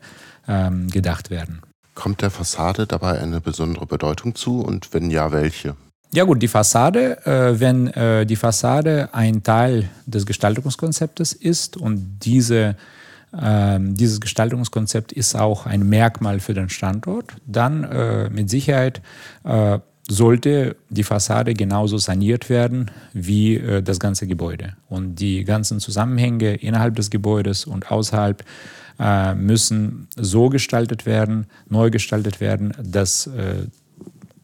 ähm, 0.48 0.88
gedacht 0.88 1.30
werden. 1.30 1.60
Kommt 1.94 2.22
der 2.22 2.30
Fassade 2.30 2.86
dabei 2.86 3.20
eine 3.20 3.40
besondere 3.40 3.86
Bedeutung 3.86 4.34
zu 4.34 4.60
und 4.60 4.92
wenn 4.92 5.10
ja, 5.10 5.30
welche? 5.30 5.76
Ja 6.10 6.24
gut, 6.24 6.40
die 6.40 6.48
Fassade, 6.48 7.26
äh, 7.26 7.60
wenn 7.60 7.88
äh, 7.88 8.24
die 8.24 8.36
Fassade 8.36 9.10
ein 9.12 9.42
Teil 9.42 9.90
des 10.06 10.24
Gestaltungskonzeptes 10.24 11.34
ist 11.34 11.76
und 11.76 12.20
diese, 12.22 12.76
äh, 13.38 13.78
dieses 13.78 14.18
Gestaltungskonzept 14.18 15.12
ist 15.12 15.36
auch 15.36 15.66
ein 15.66 15.86
Merkmal 15.86 16.40
für 16.40 16.54
den 16.54 16.70
Standort, 16.70 17.34
dann 17.46 17.84
äh, 17.84 18.30
mit 18.30 18.48
Sicherheit 18.48 19.02
äh, 19.44 19.80
sollte 20.08 20.76
die 20.88 21.02
Fassade 21.02 21.52
genauso 21.52 21.98
saniert 21.98 22.48
werden 22.48 22.90
wie 23.12 23.56
äh, 23.56 23.82
das 23.82 24.00
ganze 24.00 24.26
Gebäude. 24.26 24.72
Und 24.88 25.16
die 25.16 25.44
ganzen 25.44 25.78
Zusammenhänge 25.78 26.54
innerhalb 26.54 26.96
des 26.96 27.10
Gebäudes 27.10 27.66
und 27.66 27.90
außerhalb 27.90 28.44
müssen 29.36 30.08
so 30.16 30.48
gestaltet 30.48 31.06
werden, 31.06 31.46
neu 31.68 31.88
gestaltet 31.88 32.40
werden, 32.40 32.74
dass 32.82 33.30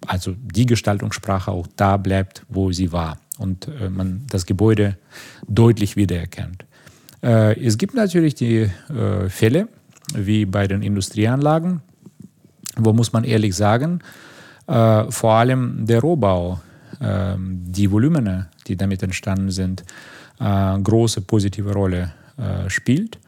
also 0.07 0.35
die 0.37 0.67
Gestaltungssprache 0.67 1.51
auch 1.51 1.67
da 1.77 1.97
bleibt, 1.97 2.45
wo 2.49 2.73
sie 2.73 2.93
war 2.93 3.19
und 3.39 3.69
äh, 3.69 3.89
man 3.89 4.27
das 4.31 4.47
Gebäude 4.47 4.97
deutlich 5.49 5.97
wiedererkennt. 5.97 6.65
Äh, 7.23 7.61
es 7.65 7.79
gibt 7.79 7.95
natürlich 7.95 8.35
die 8.35 8.71
äh, 8.91 9.29
Fälle, 9.29 9.69
wie 10.15 10.45
bei 10.45 10.67
den 10.67 10.83
Industrieanlagen, 10.83 11.81
wo 12.77 12.93
muss 12.93 13.13
man 13.13 13.25
ehrlich 13.25 13.55
sagen, 13.57 14.01
äh, 14.67 15.11
vor 15.11 15.35
allem 15.35 15.87
der 15.87 16.01
Rohbau, 16.01 16.61
ähm, 17.01 17.63
die 17.67 17.91
Volumene, 17.91 18.49
die 18.67 18.77
damit 18.77 19.03
entstanden 19.03 19.51
sind, 19.51 19.85
äh, 20.41 20.79
große 20.79 21.23
positive 21.23 21.73
Rolle 21.73 22.13
äh, 22.37 22.69
spielt. 22.71 23.19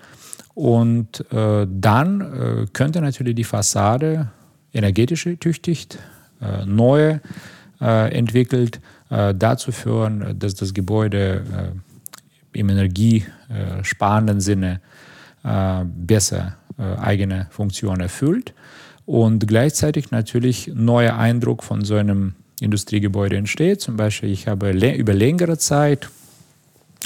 Und 0.55 1.23
dann 1.31 2.67
könnte 2.73 3.03
natürlich 3.03 3.35
die 3.35 3.45
Fassade 3.45 4.31
energetisch 4.73 5.27
ertüchtigt 5.27 5.99
äh, 6.41 6.67
neu 6.67 7.19
äh, 7.81 8.19
entwickelt, 8.19 8.81
äh, 9.11 9.35
dazu 9.35 9.73
führen, 9.73 10.39
dass 10.39 10.55
das 10.55 10.75
Gebäude 10.75 11.73
im 12.53 12.71
energiesparenden 12.71 14.41
Sinne 14.41 14.81
besser 15.85 16.57
eigene 16.79 17.47
Funktion 17.51 18.01
erfüllt 18.01 18.55
und 19.05 19.47
gleichzeitig 19.47 20.11
natürlich 20.11 20.73
neuer 20.75 21.17
Eindruck 21.17 21.63
von 21.63 21.85
so 21.85 21.97
einem 21.97 22.35
Industriegebäude 22.61 23.37
entsteht. 23.37 23.83
Zum 23.83 23.97
Beispiel, 23.97 24.31
ich 24.31 24.49
habe 24.49 24.71
über 24.71 25.13
längere 25.13 25.59
Zeit 25.59 26.09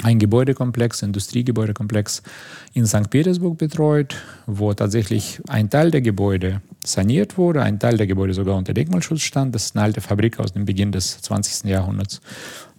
ein 0.03 0.19
Gebäudekomplex, 0.19 1.03
Industriegebäudekomplex 1.03 2.23
in 2.73 2.87
St. 2.87 3.09
Petersburg 3.09 3.57
betreut, 3.57 4.15
wo 4.47 4.73
tatsächlich 4.73 5.41
ein 5.47 5.69
Teil 5.69 5.91
der 5.91 6.01
Gebäude 6.01 6.61
saniert 6.85 7.37
wurde. 7.37 7.61
Ein 7.61 7.79
Teil 7.79 7.97
der 7.97 8.07
Gebäude 8.07 8.33
sogar 8.33 8.57
unter 8.57 8.73
Denkmalschutz 8.73 9.21
stand. 9.21 9.53
Das 9.53 9.65
ist 9.65 9.75
eine 9.75 9.83
alte 9.83 10.01
Fabrik 10.01 10.39
aus 10.39 10.53
dem 10.53 10.65
Beginn 10.65 10.91
des 10.91 11.21
20. 11.21 11.69
Jahrhunderts. 11.69 12.21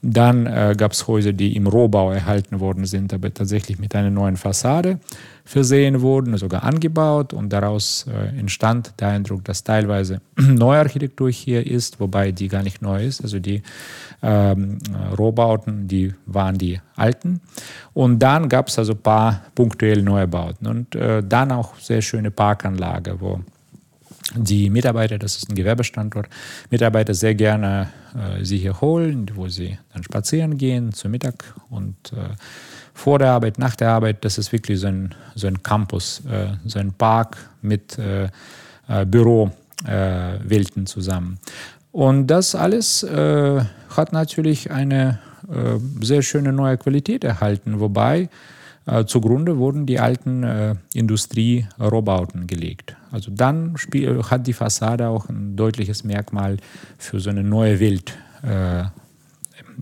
Dann 0.04 0.47
äh, 0.47 0.75
gab 0.76 0.92
es 0.92 1.06
Häuser, 1.06 1.32
die 1.32 1.54
im 1.54 1.68
Rohbau 1.68 2.11
erhalten 2.11 2.59
worden 2.59 2.87
sind, 2.87 3.14
aber 3.14 3.32
tatsächlich 3.32 3.78
mit 3.78 3.94
einer 3.94 4.11
neuen 4.11 4.37
Fassade 4.37 4.99
versehen 5.44 6.00
wurden, 6.00 6.37
sogar 6.38 6.64
angebaut. 6.64 7.32
Und 7.32 7.52
daraus 7.52 8.06
äh, 8.09 8.37
entstand 8.37 8.94
der 8.99 9.09
Eindruck, 9.09 9.44
dass 9.44 9.62
teilweise 9.62 10.21
neue 10.37 10.80
Architektur 10.80 11.30
hier 11.30 11.64
ist, 11.64 12.00
wobei 12.00 12.32
die 12.32 12.49
gar 12.49 12.64
nicht 12.64 12.82
neu 12.82 13.04
ist. 13.04 13.23
Also 13.23 13.38
die 13.38 13.62
ähm, 14.23 14.78
Rohbauten, 15.16 15.87
die 15.87 16.12
waren 16.26 16.59
die 16.59 16.80
alten. 16.97 17.40
Und 17.94 18.18
dann 18.18 18.49
gab 18.49 18.68
es 18.68 18.80
also 18.80 18.94
ein 18.94 19.02
paar 19.02 19.42
punktuell 19.54 20.02
Neubauten. 20.02 20.66
Und 20.66 20.97
äh, 20.97 21.23
dann 21.23 21.52
auch 21.52 21.76
sehr 21.78 22.02
schöne 22.02 22.32
Parkanlage, 22.32 23.21
wo 23.21 23.38
die 24.35 24.71
Mitarbeiter, 24.71 25.19
das 25.19 25.37
ist 25.37 25.50
ein 25.50 25.55
Gewerbestandort, 25.55 26.29
Mitarbeiter 26.71 27.14
sehr 27.14 27.35
gerne 27.35 27.88
äh, 28.14 28.45
sie 28.45 28.59
hier 28.59 28.81
holen, 28.81 29.31
wo 29.35 29.49
sie 29.49 29.79
dann 29.93 30.02
spazieren 30.02 30.59
gehen 30.59 30.93
zu 30.93 31.09
Mittag 31.09 31.45
und 31.71 32.12
äh, 32.12 32.35
vor 32.95 33.19
der 33.19 33.33
Arbeit, 33.33 33.59
nach 33.59 33.76
der 33.76 33.91
Arbeit. 33.91 34.25
Das 34.25 34.38
ist 34.38 34.52
wirklich 34.52 34.81
so 34.81 34.87
ein, 34.87 35.14
so 35.35 35.47
ein 35.47 35.62
Campus, 35.62 36.23
äh, 36.31 36.55
so 36.64 36.79
ein 36.79 36.93
Park 36.93 37.37
mit 37.62 37.99
äh, 37.99 38.29
äh, 38.88 39.05
Bürowelten 39.07 40.87
zusammen. 40.87 41.38
Und 41.91 42.29
das 42.29 42.55
alles 42.55 43.02
äh, 43.02 43.64
hat 43.91 44.12
natürlich 44.12 44.71
eine 44.71 45.19
sehr 46.00 46.23
schöne 46.23 46.52
neue 46.52 46.79
Qualität 46.79 47.25
erhalten, 47.25 47.81
wobei 47.81 48.31
äh, 48.87 49.05
zugrunde 49.05 49.59
wurden 49.59 49.87
die 49.87 50.00
alten 50.00 50.43
äh, 50.43 50.75
Industrie-Rohbauten 50.95 52.47
gelegt. 52.47 52.97
Also 53.12 53.31
dann 53.31 53.76
spiel, 53.76 54.23
hat 54.25 54.47
die 54.47 54.52
Fassade 54.52 55.09
auch 55.09 55.28
ein 55.28 55.54
deutliches 55.57 56.02
Merkmal 56.02 56.57
für 56.99 57.21
so 57.21 57.31
eine 57.31 57.45
neue 57.45 57.78
Welt 57.78 58.14
äh, 58.42 58.85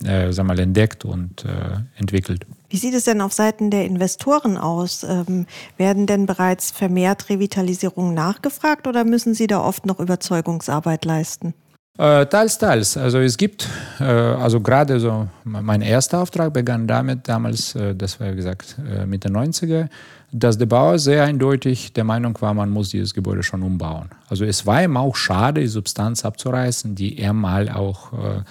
äh, 0.04 0.32
sag 0.32 0.46
mal, 0.46 0.58
entdeckt 0.58 1.04
und 1.04 1.44
äh, 1.44 1.49
entwickelt. 1.96 2.46
Wie 2.68 2.76
sieht 2.76 2.94
es 2.94 3.04
denn 3.04 3.20
auf 3.20 3.32
Seiten 3.32 3.70
der 3.70 3.84
Investoren 3.84 4.56
aus? 4.56 5.02
Ähm, 5.02 5.46
werden 5.76 6.06
denn 6.06 6.26
bereits 6.26 6.70
vermehrt 6.70 7.28
Revitalisierungen 7.28 8.14
nachgefragt 8.14 8.87
oder 8.87 9.04
müssen 9.04 9.34
Sie 9.34 9.46
da 9.46 9.60
oft 9.60 9.87
noch 9.87 9.99
Überzeugungsarbeit 9.99 11.04
leisten? 11.04 11.54
Äh, 11.99 12.26
teils, 12.26 12.56
teils. 12.58 12.96
Also 12.96 13.18
es 13.18 13.37
gibt, 13.37 13.68
äh, 13.99 14.04
also 14.04 14.60
gerade 14.60 15.00
so, 15.00 15.28
mein 15.44 15.82
erster 15.82 16.22
Auftrag 16.22 16.52
begann 16.52 16.87
damit 16.87 17.28
damals, 17.28 17.75
äh, 17.75 17.94
das 17.94 18.20
war 18.20 18.32
wie 18.32 18.37
gesagt 18.37 18.76
äh, 18.88 19.04
Mitte 19.04 19.28
90er, 19.28 19.88
dass 20.32 20.58
der 20.58 20.66
Bauer 20.66 20.99
sehr 20.99 21.25
eindeutig 21.25 21.92
der 21.92 22.04
Meinung 22.04 22.40
war, 22.40 22.54
man 22.54 22.70
muss 22.70 22.90
dieses 22.90 23.14
Gebäude 23.14 23.42
schon 23.42 23.62
umbauen. 23.62 24.10
Also 24.28 24.44
es 24.44 24.66
war 24.66 24.82
ihm 24.82 24.96
auch 24.96 25.16
schade, 25.16 25.60
die 25.60 25.66
Substanz 25.66 26.25
abzureißen, 26.25 26.94
die 26.94 27.18
er 27.18 27.32
mal 27.32 27.68
auch 27.68 28.12
äh, 28.12 28.42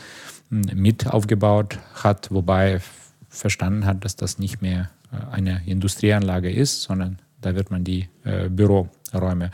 mit 0.50 1.08
aufgebaut 1.08 1.78
hat, 1.96 2.32
wobei 2.32 2.72
er 2.72 2.82
verstanden 3.30 3.86
hat, 3.86 4.04
dass 4.04 4.16
das 4.16 4.40
nicht 4.40 4.62
mehr 4.62 4.90
äh, 5.12 5.34
eine 5.34 5.62
Industrieanlage 5.66 6.52
ist, 6.52 6.82
sondern 6.82 7.20
da 7.42 7.56
wird 7.56 7.72
man 7.72 7.86
die 7.86 8.10
Büro 8.50 8.90
Räume 9.14 9.50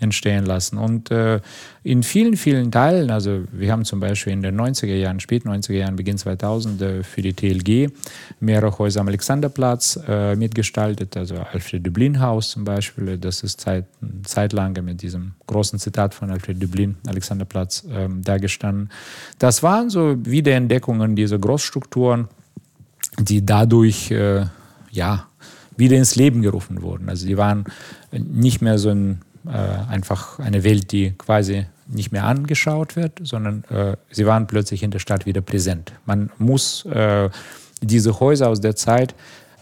entstehen 0.00 0.46
lassen. 0.46 0.78
Und 0.78 1.10
äh, 1.10 1.40
in 1.82 2.02
vielen, 2.02 2.36
vielen 2.36 2.70
Teilen, 2.70 3.10
also 3.10 3.42
wir 3.52 3.72
haben 3.72 3.84
zum 3.84 4.00
Beispiel 4.00 4.32
in 4.32 4.42
den 4.42 4.58
90er 4.58 4.94
Jahren, 4.94 5.20
spät 5.20 5.44
90er 5.44 5.72
Jahren, 5.72 5.96
Beginn 5.96 6.18
2000 6.18 6.82
äh, 6.82 7.02
für 7.02 7.22
die 7.22 7.32
TLG 7.32 7.92
mehrere 8.40 8.78
Häuser 8.78 9.00
am 9.00 9.08
Alexanderplatz 9.08 9.98
äh, 10.06 10.36
mitgestaltet, 10.36 11.16
also 11.16 11.36
Alfred 11.36 11.86
Dublin 11.86 12.20
Haus 12.20 12.50
zum 12.50 12.64
Beispiel, 12.64 13.18
das 13.18 13.42
ist 13.42 13.60
Zeit, 13.60 13.86
zeitlang 14.24 14.72
mit 14.84 15.02
diesem 15.02 15.32
großen 15.46 15.78
Zitat 15.78 16.14
von 16.14 16.30
Alfred 16.30 16.62
Dublin, 16.62 16.96
Alexanderplatz, 17.06 17.84
ähm, 17.90 18.22
da 18.22 18.38
gestanden. 18.38 18.90
Das 19.38 19.62
waren 19.62 19.90
so 19.90 20.16
Wiederentdeckungen 20.24 21.16
dieser 21.16 21.38
Großstrukturen, 21.38 22.28
die 23.18 23.44
dadurch, 23.44 24.10
äh, 24.10 24.46
ja, 24.90 25.28
wieder 25.78 25.96
ins 25.96 26.16
Leben 26.16 26.42
gerufen 26.42 26.82
wurden. 26.82 27.08
Also 27.08 27.26
die 27.26 27.36
waren 27.36 27.64
nicht 28.12 28.60
mehr 28.60 28.78
so 28.78 28.90
ein, 28.90 29.20
äh, 29.46 29.90
einfach 29.90 30.38
eine 30.38 30.64
Welt, 30.64 30.92
die 30.92 31.12
quasi 31.12 31.66
nicht 31.86 32.12
mehr 32.12 32.24
angeschaut 32.24 32.96
wird, 32.96 33.20
sondern 33.22 33.64
äh, 33.64 33.96
sie 34.10 34.26
waren 34.26 34.46
plötzlich 34.46 34.82
in 34.82 34.90
der 34.90 34.98
Stadt 34.98 35.26
wieder 35.26 35.40
präsent. 35.40 35.92
Man 36.04 36.30
muss 36.38 36.84
äh, 36.86 37.30
diese 37.80 38.20
Häuser 38.20 38.48
aus 38.48 38.60
der 38.60 38.76
Zeit 38.76 39.14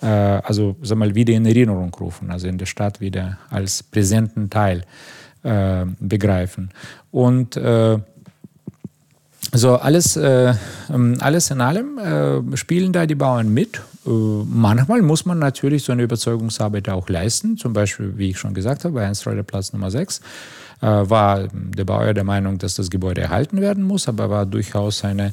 äh, 0.02 0.06
also 0.06 0.76
sag 0.82 0.98
mal, 0.98 1.14
wieder 1.14 1.32
in 1.34 1.46
Erinnerung 1.46 1.94
rufen, 1.94 2.30
also 2.30 2.48
in 2.48 2.58
der 2.58 2.66
Stadt 2.66 3.00
wieder 3.00 3.38
als 3.50 3.82
präsenten 3.82 4.50
Teil 4.50 4.82
äh, 5.42 5.84
begreifen. 5.98 6.70
Und 7.10 7.56
äh, 7.56 7.98
also 9.52 9.76
alles, 9.76 10.16
äh, 10.16 10.54
ähm, 10.92 11.16
alles 11.20 11.50
in 11.50 11.60
allem 11.60 11.98
äh, 11.98 12.56
spielen 12.56 12.92
da 12.92 13.06
die 13.06 13.14
Bauern 13.14 13.52
mit. 13.52 13.80
Äh, 14.06 14.10
manchmal 14.10 15.02
muss 15.02 15.24
man 15.24 15.38
natürlich 15.38 15.84
so 15.84 15.92
eine 15.92 16.02
Überzeugungsarbeit 16.02 16.88
auch 16.88 17.08
leisten. 17.08 17.56
Zum 17.56 17.72
Beispiel, 17.72 18.14
wie 18.16 18.30
ich 18.30 18.38
schon 18.38 18.54
gesagt 18.54 18.84
habe, 18.84 18.94
bei 18.94 19.02
Ernst-Reuter-Platz 19.02 19.72
Nummer 19.72 19.90
6 19.90 20.20
äh, 20.80 20.86
war 20.86 21.48
der 21.52 21.84
Bauer 21.84 22.12
der 22.14 22.24
Meinung, 22.24 22.58
dass 22.58 22.74
das 22.74 22.90
Gebäude 22.90 23.22
erhalten 23.22 23.60
werden 23.60 23.84
muss, 23.84 24.08
aber 24.08 24.30
war 24.30 24.46
durchaus 24.46 25.04
eine 25.04 25.32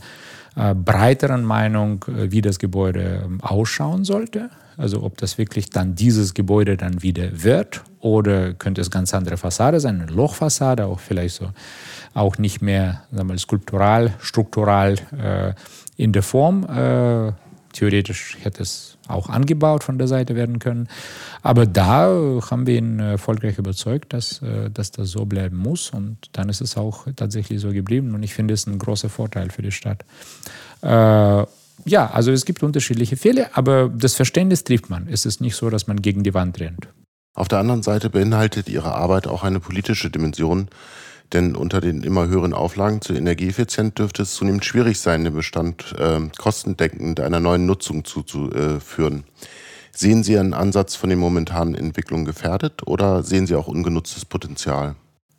äh, 0.55 0.73
breiteren 0.75 1.43
Meinung, 1.43 2.05
äh, 2.07 2.31
wie 2.31 2.41
das 2.41 2.59
Gebäude 2.59 3.23
ähm, 3.25 3.41
ausschauen 3.41 4.03
sollte. 4.05 4.49
Also 4.77 5.03
ob 5.03 5.17
das 5.17 5.37
wirklich 5.37 5.69
dann 5.69 5.95
dieses 5.95 6.33
Gebäude 6.33 6.77
dann 6.77 7.01
wieder 7.01 7.43
wird 7.43 7.83
oder 7.99 8.53
könnte 8.53 8.81
es 8.81 8.91
ganz 8.91 9.13
andere 9.13 9.37
Fassade 9.37 9.79
sein, 9.79 10.01
eine 10.01 10.11
Lochfassade, 10.11 10.85
auch 10.85 10.99
vielleicht 10.99 11.35
so 11.35 11.49
auch 12.13 12.37
nicht 12.37 12.61
mehr 12.61 13.03
sagen 13.11 13.29
wir, 13.29 13.37
skulptural, 13.37 14.13
struktural 14.19 14.95
äh, 15.17 15.53
in 15.97 16.11
der 16.11 16.23
Form. 16.23 16.63
Äh, 16.63 17.33
theoretisch 17.73 18.37
hätte 18.41 18.61
es 18.61 18.97
auch 19.07 19.29
angebaut 19.29 19.83
von 19.83 19.97
der 19.97 20.07
Seite 20.07 20.35
werden 20.35 20.59
können. 20.59 20.87
Aber 21.41 21.65
da 21.65 22.07
haben 22.49 22.67
wir 22.67 22.77
ihn 22.77 22.99
erfolgreich 22.99 23.57
überzeugt, 23.57 24.13
dass, 24.13 24.41
äh, 24.41 24.69
dass 24.69 24.91
das 24.91 25.09
so 25.09 25.25
bleiben 25.25 25.57
muss. 25.57 25.89
Und 25.89 26.17
dann 26.33 26.49
ist 26.49 26.61
es 26.61 26.77
auch 26.77 27.07
tatsächlich 27.15 27.59
so 27.59 27.71
geblieben. 27.71 28.13
Und 28.15 28.23
ich 28.23 28.33
finde 28.33 28.53
es 28.53 28.67
ein 28.67 28.77
großer 28.77 29.09
Vorteil 29.09 29.49
für 29.49 29.61
die 29.61 29.71
Stadt. 29.71 30.05
Äh, 30.81 31.45
ja, 31.85 32.09
also 32.11 32.31
es 32.31 32.45
gibt 32.45 32.63
unterschiedliche 32.63 33.17
Fälle, 33.17 33.55
aber 33.55 33.89
das 33.89 34.15
Verständnis 34.15 34.63
trifft 34.63 34.89
man. 34.89 35.07
Es 35.09 35.25
ist 35.25 35.41
nicht 35.41 35.55
so, 35.55 35.69
dass 35.69 35.87
man 35.87 36.01
gegen 36.01 36.23
die 36.23 36.33
Wand 36.33 36.59
rennt. 36.59 36.87
Auf 37.35 37.47
der 37.47 37.59
anderen 37.59 37.83
Seite 37.83 38.09
beinhaltet 38.09 38.69
Ihre 38.69 38.93
Arbeit 38.93 39.27
auch 39.27 39.43
eine 39.43 39.59
politische 39.59 40.09
Dimension, 40.09 40.67
denn 41.33 41.55
unter 41.55 41.81
den 41.81 42.03
immer 42.03 42.27
höheren 42.27 42.53
Auflagen 42.53 43.01
zur 43.01 43.15
Energieeffizienz 43.15 43.95
dürfte 43.95 44.21
es 44.21 44.35
zunehmend 44.35 44.65
schwierig 44.65 44.99
sein, 44.99 45.23
den 45.23 45.33
Bestand 45.33 45.95
äh, 45.97 46.19
kostendeckend 46.37 47.19
einer 47.19 47.39
neuen 47.39 47.65
Nutzung 47.65 48.05
zuzuführen. 48.05 49.23
Sehen 49.91 50.23
Sie 50.23 50.37
einen 50.37 50.53
Ansatz 50.53 50.95
von 50.95 51.09
den 51.09 51.19
momentanen 51.19 51.75
Entwicklungen 51.75 52.25
gefährdet 52.25 52.85
oder 52.87 53.23
sehen 53.23 53.47
Sie 53.47 53.55
auch 53.55 53.67
ungenutztes 53.67 54.25
Potenzial? 54.25 54.95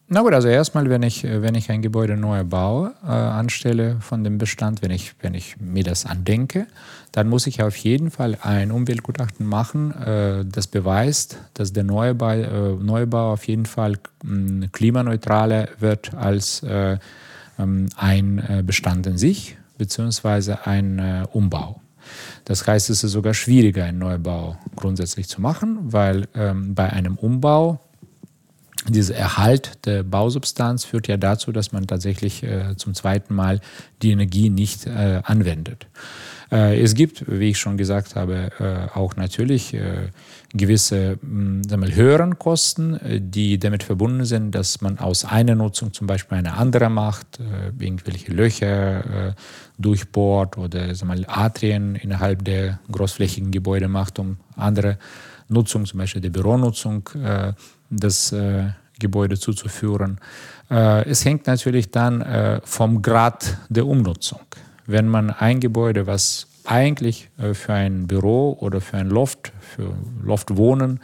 Na 0.07 0.21
gut, 0.21 0.35
also 0.35 0.49
erstmal, 0.49 0.91
wenn 0.91 1.03
ich, 1.03 1.25
wenn 1.25 1.55
ich 1.55 1.71
ein 1.71 1.81
Gebäude 1.81 2.19
neu 2.19 2.45
baue, 2.45 2.93
äh, 3.03 3.09
anstelle 3.09 3.97
von 4.01 4.23
dem 4.23 4.37
Bestand, 4.37 4.83
wenn 4.83 4.91
ich, 4.91 5.15
wenn 5.23 5.33
ich 5.33 5.57
mir 5.59 5.83
das 5.83 6.05
andenke, 6.05 6.67
dann 7.11 7.29
muss 7.31 7.47
ich 7.47 7.63
auf 7.63 7.75
jeden 7.77 8.11
Fall 8.11 8.37
ein 8.43 8.71
Umweltgutachten 8.71 9.47
machen, 9.47 9.93
äh, 9.93 10.45
das 10.45 10.67
beweist, 10.67 11.39
dass 11.55 11.73
der 11.73 11.85
Neubau, 11.85 12.33
äh, 12.33 12.75
Neubau 12.75 13.33
auf 13.33 13.49
jeden 13.49 13.65
Fall 13.65 13.95
äh, 13.95 14.69
klimaneutraler 14.71 15.69
wird 15.79 16.13
als 16.13 16.63
äh, 16.63 16.99
ähm, 17.59 17.89
ein 17.97 18.45
äh, 18.47 18.63
Bestand 18.63 19.07
in 19.07 19.17
sich, 19.17 19.57
beziehungsweise 19.79 20.67
ein 20.67 21.27
Umbau. 21.33 21.81
Das 22.45 22.67
heißt, 22.67 22.91
es 22.91 23.03
ist 23.03 23.13
sogar 23.13 23.33
schwieriger, 23.33 23.85
einen 23.85 23.99
Neubau 23.99 24.59
grundsätzlich 24.77 25.29
zu 25.29 25.41
machen, 25.41 25.79
weil 25.81 26.29
ähm, 26.35 26.75
bei 26.75 26.93
einem 26.93 27.17
Umbau 27.17 27.81
dieser 28.89 29.15
Erhalt 29.15 29.87
der 29.87 30.03
Bausubstanz 30.03 30.85
führt 30.85 31.09
ja 31.09 31.17
dazu, 31.17 31.53
dass 31.53 31.73
man 31.73 31.87
tatsächlich 31.87 32.43
äh, 32.43 32.77
zum 32.77 32.95
zweiten 32.95 33.35
Mal 33.35 33.61
die 34.03 34.11
Energie 34.11 34.51
nicht 34.51 34.87
äh, 34.87 35.21
anwendet. 35.25 35.87
Äh, 36.53 36.81
es 36.81 36.95
gibt, 36.95 37.25
wie 37.27 37.51
ich 37.51 37.59
schon 37.59 37.77
gesagt 37.77 38.15
habe, 38.15 38.51
äh, 38.59 38.97
auch 38.97 39.17
natürlich 39.17 39.75
äh, 39.75 40.11
gewisse 40.53 41.19
hm, 41.21 41.63
höheren 41.95 42.39
Kosten, 42.39 42.95
äh, 42.95 43.21
die 43.21 43.59
damit 43.59 43.83
verbunden 43.83 44.25
sind, 44.25 44.55
dass 44.55 44.81
man 44.81 44.99
aus 44.99 45.25
einer 45.25 45.55
Nutzung 45.55 45.93
zum 45.93 46.07
Beispiel 46.07 46.39
eine 46.39 46.55
andere 46.55 46.91
macht, 46.91 47.39
irgendwelche 47.79 48.33
Löcher 48.33 49.35
durchbohrt 49.79 50.57
oder 50.57 50.93
mal, 51.05 51.25
Atrien 51.27 51.97
innerhalb 51.97 52.45
der 52.45 52.79
großflächigen 52.91 53.51
Gebäude 53.51 53.89
macht, 53.89 54.19
um 54.19 54.37
andere 54.57 54.99
Nutzung, 55.49 55.87
zum 55.87 55.99
Beispiel 55.99 56.23
die 56.23 56.31
Büronutzung, 56.31 57.09
das 57.91 58.33
äh, 58.33 58.71
Gebäude 58.99 59.39
zuzuführen. 59.39 60.19
Äh, 60.71 61.09
es 61.09 61.25
hängt 61.25 61.47
natürlich 61.47 61.91
dann 61.91 62.21
äh, 62.21 62.61
vom 62.65 63.03
Grad 63.03 63.59
der 63.69 63.87
Umnutzung. 63.87 64.41
Wenn 64.87 65.09
man 65.09 65.31
ein 65.31 65.61
Gebäude, 65.61 66.07
was 66.07 66.47
eigentlich 66.65 67.29
äh, 67.39 67.55
für 67.55 67.75
ein 67.75 68.07
Büro 68.07 68.57
oder 68.61 68.81
für 68.81 68.97
ein 68.97 69.09
Loft, 69.09 69.53
für 69.61 69.95
Loftwohnen 70.23 71.01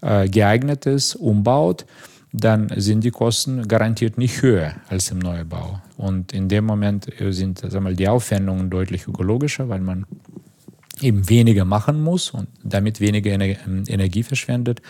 äh, 0.00 0.28
geeignet 0.28 0.86
ist, 0.86 1.14
umbaut, 1.16 1.86
dann 2.32 2.68
sind 2.76 3.04
die 3.04 3.10
Kosten 3.10 3.66
garantiert 3.66 4.18
nicht 4.18 4.42
höher 4.42 4.74
als 4.88 5.10
im 5.10 5.20
Neubau. 5.20 5.80
Und 5.96 6.32
in 6.34 6.48
dem 6.48 6.66
Moment 6.66 7.08
sind 7.30 7.60
sagen 7.60 7.84
wir, 7.84 7.94
die 7.94 8.08
Aufwendungen 8.08 8.68
deutlich 8.68 9.08
ökologischer, 9.08 9.70
weil 9.70 9.80
man 9.80 10.04
eben 11.00 11.28
weniger 11.28 11.64
machen 11.64 12.02
muss 12.02 12.30
und 12.30 12.48
damit 12.62 13.00
weniger 13.00 13.30
Energie 13.30 14.22
verschwendet, 14.22 14.80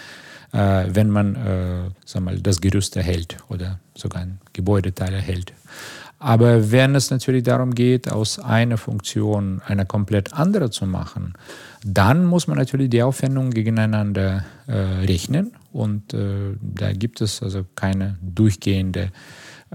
äh, 0.52 0.84
wenn 0.88 1.10
man 1.10 1.34
äh, 1.36 1.90
sag 2.04 2.22
mal, 2.22 2.38
das 2.38 2.60
Gerüst 2.60 2.96
erhält 2.96 3.36
oder 3.48 3.80
sogar 3.94 4.22
ein 4.22 4.38
Gebäudeteil 4.52 5.14
erhält. 5.14 5.52
Aber 6.18 6.70
wenn 6.70 6.94
es 6.94 7.10
natürlich 7.10 7.42
darum 7.42 7.74
geht, 7.74 8.10
aus 8.10 8.38
einer 8.38 8.78
Funktion 8.78 9.60
eine 9.66 9.84
komplett 9.84 10.32
andere 10.32 10.70
zu 10.70 10.86
machen, 10.86 11.34
dann 11.84 12.24
muss 12.24 12.46
man 12.46 12.56
natürlich 12.56 12.88
die 12.88 13.02
Aufwendungen 13.02 13.52
gegeneinander 13.52 14.44
äh, 14.66 14.72
rechnen 14.72 15.52
und 15.72 16.14
da 16.14 16.92
gibt 16.94 17.20
es 17.20 17.42
also 17.42 17.66
keine 17.74 18.16
durchgehende 18.22 19.02
äh, 19.02 19.10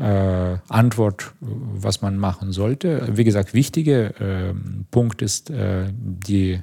Antwort, 0.03 1.33
was 1.39 2.01
man 2.01 2.17
machen 2.17 2.51
sollte. 2.51 3.09
Wie 3.11 3.23
gesagt, 3.23 3.53
wichtiger 3.53 4.19
äh, 4.19 4.53
Punkt 4.89 5.21
ist 5.21 5.49
äh, 5.49 5.89
die 5.91 6.53
äh, 6.53 6.61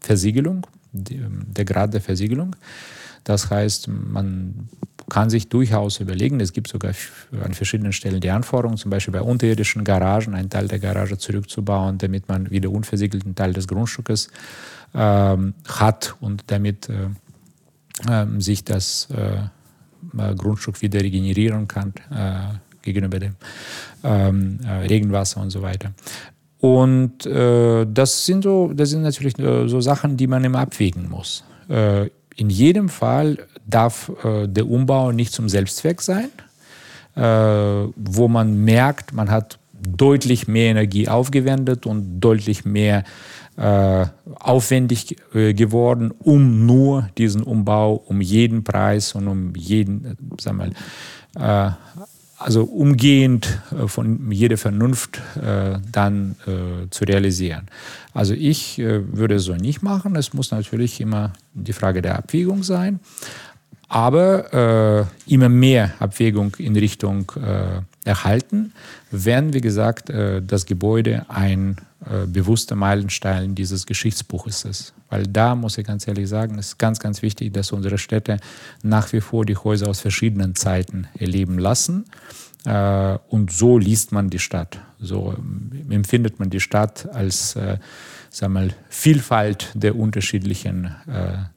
Versiegelung, 0.00 0.66
die, 0.92 1.20
der 1.28 1.64
Grad 1.64 1.94
der 1.94 2.00
Versiegelung. 2.00 2.56
Das 3.24 3.50
heißt, 3.50 3.88
man 3.88 4.68
kann 5.08 5.30
sich 5.30 5.48
durchaus 5.48 6.00
überlegen, 6.00 6.40
es 6.40 6.52
gibt 6.52 6.68
sogar 6.68 6.92
an 7.42 7.54
verschiedenen 7.54 7.92
Stellen 7.92 8.20
die 8.20 8.30
Anforderung, 8.30 8.76
zum 8.76 8.90
Beispiel 8.90 9.12
bei 9.12 9.22
unterirdischen 9.22 9.84
Garagen 9.84 10.34
einen 10.34 10.50
Teil 10.50 10.68
der 10.68 10.78
Garage 10.78 11.18
zurückzubauen, 11.18 11.98
damit 11.98 12.28
man 12.28 12.50
wieder 12.50 12.70
unversiegelten 12.70 13.34
Teil 13.34 13.52
des 13.52 13.68
Grundstückes 13.68 14.28
ähm, 14.94 15.54
hat 15.66 16.16
und 16.20 16.44
damit 16.48 16.88
äh, 16.88 17.08
äh, 18.10 18.40
sich 18.40 18.64
das 18.64 19.08
äh, 19.10 19.18
äh, 19.24 19.40
Grundstück 20.36 20.80
wieder 20.82 21.00
regenerieren 21.00 21.68
kann 21.68 21.92
äh, 22.10 22.54
gegenüber 22.82 23.18
dem 23.18 23.36
ähm, 24.04 24.58
äh, 24.64 24.86
Regenwasser 24.86 25.40
und 25.40 25.50
so 25.50 25.62
weiter. 25.62 25.92
Und 26.60 27.24
äh, 27.26 27.86
das 27.88 28.26
sind 28.26 28.42
so, 28.42 28.72
das 28.74 28.90
sind 28.90 29.02
natürlich 29.02 29.34
so 29.36 29.80
Sachen, 29.80 30.16
die 30.16 30.26
man 30.26 30.42
immer 30.44 30.60
abwägen 30.60 31.08
muss. 31.08 31.44
Äh, 31.68 32.10
in 32.34 32.50
jedem 32.50 32.88
Fall 32.88 33.38
darf 33.66 34.10
äh, 34.24 34.46
der 34.48 34.68
Umbau 34.68 35.12
nicht 35.12 35.32
zum 35.32 35.48
Selbstzweck 35.48 36.00
sein, 36.00 36.28
wo 37.20 38.28
man 38.28 38.62
merkt, 38.62 39.12
man 39.12 39.28
hat 39.28 39.58
deutlich 39.72 40.46
mehr 40.46 40.70
Energie 40.70 41.08
aufgewendet 41.08 41.84
und 41.84 42.20
deutlich 42.20 42.64
mehr 42.64 43.02
äh, 43.58 44.06
aufwendig 44.38 45.16
äh, 45.34 45.52
geworden, 45.52 46.12
um 46.20 46.64
nur 46.64 47.08
diesen 47.18 47.42
Umbau 47.42 47.94
um 47.94 48.20
jeden 48.20 48.62
Preis 48.62 49.16
und 49.16 49.26
um 49.26 49.52
jeden, 49.56 50.04
äh, 50.04 50.14
sagen 50.40 50.58
wir 50.58 50.70
mal, 51.34 51.76
also 52.38 52.62
umgehend 52.62 53.60
von 53.86 54.30
jeder 54.30 54.56
Vernunft 54.56 55.20
dann 55.92 56.36
zu 56.90 57.04
realisieren. 57.04 57.66
Also 58.14 58.34
ich 58.34 58.78
würde 58.78 59.36
es 59.36 59.44
so 59.44 59.54
nicht 59.54 59.82
machen. 59.82 60.16
Es 60.16 60.32
muss 60.32 60.50
natürlich 60.50 61.00
immer 61.00 61.32
die 61.52 61.72
Frage 61.72 62.00
der 62.00 62.16
Abwägung 62.16 62.62
sein 62.62 63.00
aber 63.88 65.06
immer 65.26 65.48
mehr 65.48 65.92
Abwägung 65.98 66.54
in 66.58 66.76
Richtung 66.76 67.32
erhalten, 68.04 68.72
wenn, 69.10 69.52
wie 69.52 69.60
gesagt, 69.60 70.10
das 70.10 70.66
Gebäude 70.66 71.26
ein 71.28 71.76
äh, 72.10 72.26
bewusster 72.26 72.74
Meilenstein 72.74 73.54
dieses 73.54 73.86
Geschichtsbuches 73.86 74.64
ist. 74.64 74.94
Weil 75.10 75.26
da 75.26 75.54
muss 75.54 75.78
ich 75.78 75.86
ganz 75.86 76.06
ehrlich 76.08 76.28
sagen, 76.28 76.58
ist 76.58 76.78
ganz, 76.78 77.00
ganz 77.00 77.22
wichtig, 77.22 77.52
dass 77.52 77.72
unsere 77.72 77.98
Städte 77.98 78.38
nach 78.82 79.12
wie 79.12 79.20
vor 79.20 79.44
die 79.44 79.56
Häuser 79.56 79.88
aus 79.88 80.00
verschiedenen 80.00 80.54
Zeiten 80.54 81.08
erleben 81.18 81.58
lassen. 81.58 82.06
Äh, 82.64 83.18
und 83.28 83.52
so 83.52 83.78
liest 83.78 84.12
man 84.12 84.30
die 84.30 84.38
Stadt. 84.38 84.80
So 84.98 85.34
ähm, 85.36 85.90
empfindet 85.90 86.38
man 86.38 86.50
die 86.50 86.60
Stadt 86.60 87.08
als 87.12 87.56
äh, 87.56 87.78
sag 88.30 88.50
mal, 88.50 88.70
Vielfalt 88.88 89.70
der 89.74 89.96
unterschiedlichen 89.96 90.94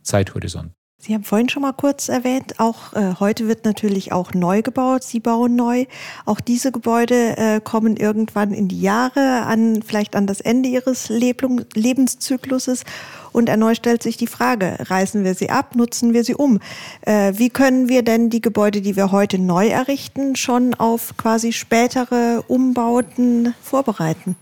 Zeithorizonte. 0.03 0.80
Sie 1.03 1.15
haben 1.15 1.23
vorhin 1.23 1.49
schon 1.49 1.63
mal 1.63 1.73
kurz 1.73 2.09
erwähnt, 2.09 2.59
auch 2.59 2.93
äh, 2.93 3.15
heute 3.19 3.47
wird 3.47 3.65
natürlich 3.65 4.11
auch 4.11 4.35
neu 4.35 4.61
gebaut. 4.61 5.01
Sie 5.01 5.19
bauen 5.19 5.55
neu. 5.55 5.85
Auch 6.25 6.39
diese 6.39 6.71
Gebäude 6.71 7.35
äh, 7.37 7.59
kommen 7.59 7.97
irgendwann 7.97 8.53
in 8.53 8.67
die 8.67 8.81
Jahre, 8.81 9.41
an 9.47 9.81
vielleicht 9.81 10.15
an 10.15 10.27
das 10.27 10.41
Ende 10.41 10.69
ihres 10.69 11.09
Leblung, 11.09 11.61
Lebenszykluses. 11.73 12.83
Und 13.31 13.49
erneut 13.49 13.77
stellt 13.77 14.03
sich 14.03 14.15
die 14.17 14.27
Frage, 14.27 14.77
reißen 14.79 15.23
wir 15.23 15.33
sie 15.33 15.49
ab, 15.49 15.75
nutzen 15.75 16.13
wir 16.13 16.23
sie 16.23 16.35
um? 16.35 16.59
Äh, 17.01 17.33
wie 17.35 17.49
können 17.49 17.89
wir 17.89 18.03
denn 18.03 18.29
die 18.29 18.41
Gebäude, 18.41 18.81
die 18.81 18.95
wir 18.95 19.11
heute 19.11 19.39
neu 19.39 19.69
errichten, 19.69 20.35
schon 20.35 20.75
auf 20.75 21.17
quasi 21.17 21.51
spätere 21.51 22.43
Umbauten 22.47 23.55
vorbereiten? 23.63 24.35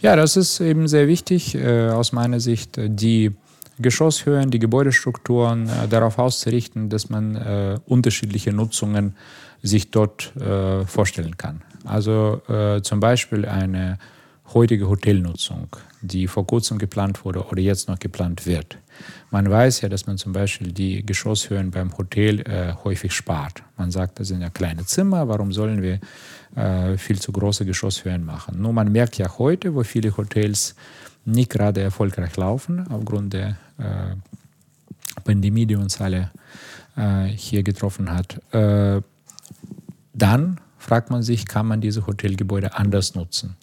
Ja, 0.00 0.14
das 0.14 0.36
ist 0.36 0.60
eben 0.60 0.88
sehr 0.88 1.08
wichtig 1.08 1.54
äh, 1.54 1.88
aus 1.88 2.12
meiner 2.12 2.40
Sicht. 2.40 2.78
Die 2.78 3.32
Geschosshöhen, 3.82 4.50
die 4.50 4.58
Gebäudestrukturen 4.58 5.68
äh, 5.68 5.88
darauf 5.88 6.18
auszurichten, 6.18 6.88
dass 6.88 7.10
man 7.10 7.36
äh, 7.36 7.78
unterschiedliche 7.86 8.52
Nutzungen 8.52 9.16
sich 9.62 9.90
dort 9.90 10.34
äh, 10.36 10.84
vorstellen 10.86 11.36
kann. 11.36 11.62
Also 11.84 12.40
äh, 12.48 12.82
zum 12.82 13.00
Beispiel 13.00 13.44
eine 13.46 13.98
heutige 14.54 14.88
Hotelnutzung, 14.88 15.68
die 16.00 16.26
vor 16.26 16.46
kurzem 16.46 16.78
geplant 16.78 17.24
wurde 17.24 17.44
oder 17.46 17.60
jetzt 17.60 17.88
noch 17.88 17.98
geplant 17.98 18.46
wird. 18.46 18.78
Man 19.30 19.50
weiß 19.50 19.80
ja, 19.80 19.88
dass 19.88 20.06
man 20.06 20.18
zum 20.18 20.32
Beispiel 20.32 20.72
die 20.72 21.04
Geschosshöhen 21.04 21.70
beim 21.70 21.96
Hotel 21.96 22.40
äh, 22.40 22.74
häufig 22.84 23.12
spart. 23.12 23.62
Man 23.76 23.90
sagt, 23.90 24.20
das 24.20 24.28
sind 24.28 24.42
ja 24.42 24.50
kleine 24.50 24.84
Zimmer, 24.84 25.28
warum 25.28 25.52
sollen 25.52 25.82
wir 25.82 26.00
äh, 26.54 26.98
viel 26.98 27.18
zu 27.18 27.32
große 27.32 27.64
Geschosshöhen 27.64 28.24
machen? 28.24 28.60
Nur 28.60 28.72
man 28.72 28.92
merkt 28.92 29.16
ja 29.16 29.38
heute, 29.38 29.74
wo 29.74 29.82
viele 29.82 30.16
Hotels 30.16 30.74
nicht 31.24 31.50
gerade 31.50 31.80
erfolgreich 31.80 32.36
laufen, 32.36 32.86
aufgrund 32.88 33.32
der 33.32 33.56
äh, 33.78 34.16
Pandemie, 35.24 35.66
die 35.66 35.76
uns 35.76 36.00
alle 36.00 36.30
äh, 36.96 37.26
hier 37.26 37.62
getroffen 37.62 38.10
hat. 38.10 38.40
Äh, 38.52 39.02
dann 40.14 40.60
fragt 40.78 41.10
man 41.10 41.22
sich, 41.22 41.46
kann 41.46 41.66
man 41.66 41.80
diese 41.80 42.06
Hotelgebäude 42.06 42.74
anders 42.74 43.14
nutzen? 43.14 43.56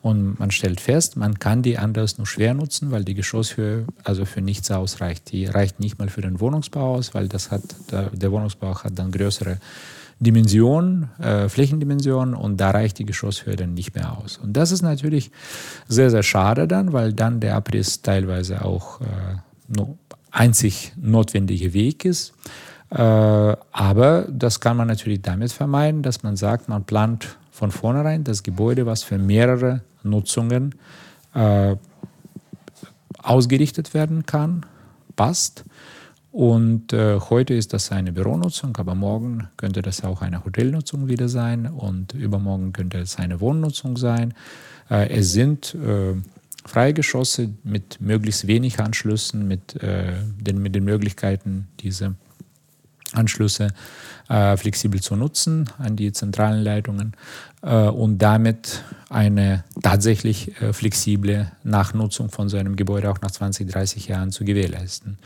Und 0.00 0.38
man 0.38 0.50
stellt 0.50 0.80
fest, 0.80 1.16
man 1.16 1.38
kann 1.38 1.62
die 1.62 1.76
anders 1.76 2.18
nur 2.18 2.26
schwer 2.26 2.54
nutzen, 2.54 2.90
weil 2.92 3.04
die 3.04 3.14
Geschosshöhe 3.14 3.84
also 4.04 4.24
für 4.24 4.40
nichts 4.40 4.70
ausreicht. 4.70 5.32
Die 5.32 5.46
reicht 5.46 5.80
nicht 5.80 5.98
mal 5.98 6.08
für 6.08 6.20
den 6.20 6.40
Wohnungsbau 6.40 6.94
aus, 6.94 7.14
weil 7.14 7.28
das 7.28 7.50
hat, 7.50 7.62
der, 7.90 8.30
Wohnungsbau 8.30 8.76
hat 8.76 8.98
dann 8.98 9.10
größere 9.10 9.58
Dimension, 10.20 11.10
äh, 11.20 11.48
Flächendimension 11.48 12.34
und 12.34 12.56
da 12.56 12.70
reicht 12.70 12.98
die 12.98 13.04
Geschosshöhe 13.04 13.54
dann 13.56 13.74
nicht 13.74 13.94
mehr 13.94 14.18
aus. 14.18 14.38
Und 14.38 14.56
das 14.56 14.72
ist 14.72 14.82
natürlich 14.82 15.30
sehr, 15.86 16.10
sehr 16.10 16.24
schade 16.24 16.66
dann, 16.66 16.92
weil 16.92 17.12
dann 17.12 17.40
der 17.40 17.54
Abriss 17.54 18.02
teilweise 18.02 18.64
auch 18.64 19.00
äh, 19.00 19.04
no, 19.68 19.96
einzig 20.30 20.92
notwendige 20.96 21.72
Weg 21.72 22.04
ist. 22.04 22.34
Äh, 22.90 22.96
aber 22.96 24.26
das 24.30 24.60
kann 24.60 24.76
man 24.76 24.88
natürlich 24.88 25.22
damit 25.22 25.52
vermeiden, 25.52 26.02
dass 26.02 26.22
man 26.22 26.36
sagt, 26.36 26.68
man 26.68 26.84
plant 26.84 27.38
von 27.52 27.70
vornherein 27.70 28.24
das 28.24 28.42
Gebäude, 28.42 28.86
was 28.86 29.02
für 29.02 29.18
mehrere 29.18 29.82
Nutzungen 30.02 30.74
äh, 31.34 31.76
ausgerichtet 33.22 33.94
werden 33.94 34.26
kann, 34.26 34.64
passt 35.16 35.64
und 36.38 36.92
äh, 36.92 37.18
heute 37.18 37.54
ist 37.54 37.72
das 37.72 37.90
eine 37.90 38.12
Büronutzung, 38.12 38.76
aber 38.76 38.94
morgen 38.94 39.48
könnte 39.56 39.82
das 39.82 40.04
auch 40.04 40.22
eine 40.22 40.44
Hotelnutzung 40.44 41.08
wieder 41.08 41.28
sein 41.28 41.66
und 41.66 42.14
übermorgen 42.14 42.72
könnte 42.72 42.98
es 42.98 43.16
eine 43.18 43.40
Wohnnutzung 43.40 43.96
sein. 43.96 44.34
Äh, 44.88 45.08
es 45.08 45.32
sind 45.32 45.74
äh, 45.74 46.14
Freigeschosse 46.64 47.50
mit 47.64 48.00
möglichst 48.00 48.46
wenig 48.46 48.78
Anschlüssen, 48.78 49.48
mit, 49.48 49.82
äh, 49.82 50.12
den, 50.40 50.62
mit 50.62 50.76
den 50.76 50.84
Möglichkeiten, 50.84 51.66
diese 51.80 52.14
Anschlüsse 53.12 53.68
äh, 54.28 54.56
flexibel 54.56 55.00
zu 55.00 55.16
nutzen 55.16 55.70
an 55.78 55.96
die 55.96 56.12
zentralen 56.12 56.62
Leitungen 56.62 57.14
äh, 57.62 57.88
und 57.88 58.18
damit 58.18 58.82
eine 59.08 59.64
tatsächlich 59.82 60.60
äh, 60.60 60.72
flexible 60.74 61.50
Nachnutzung 61.64 62.28
von 62.28 62.48
so 62.50 62.58
einem 62.58 62.76
Gebäude 62.76 63.10
auch 63.10 63.20
nach 63.22 63.30
20, 63.30 63.70
30 63.70 64.08
Jahren 64.08 64.30
zu 64.30 64.44
gewährleisten. 64.44 65.18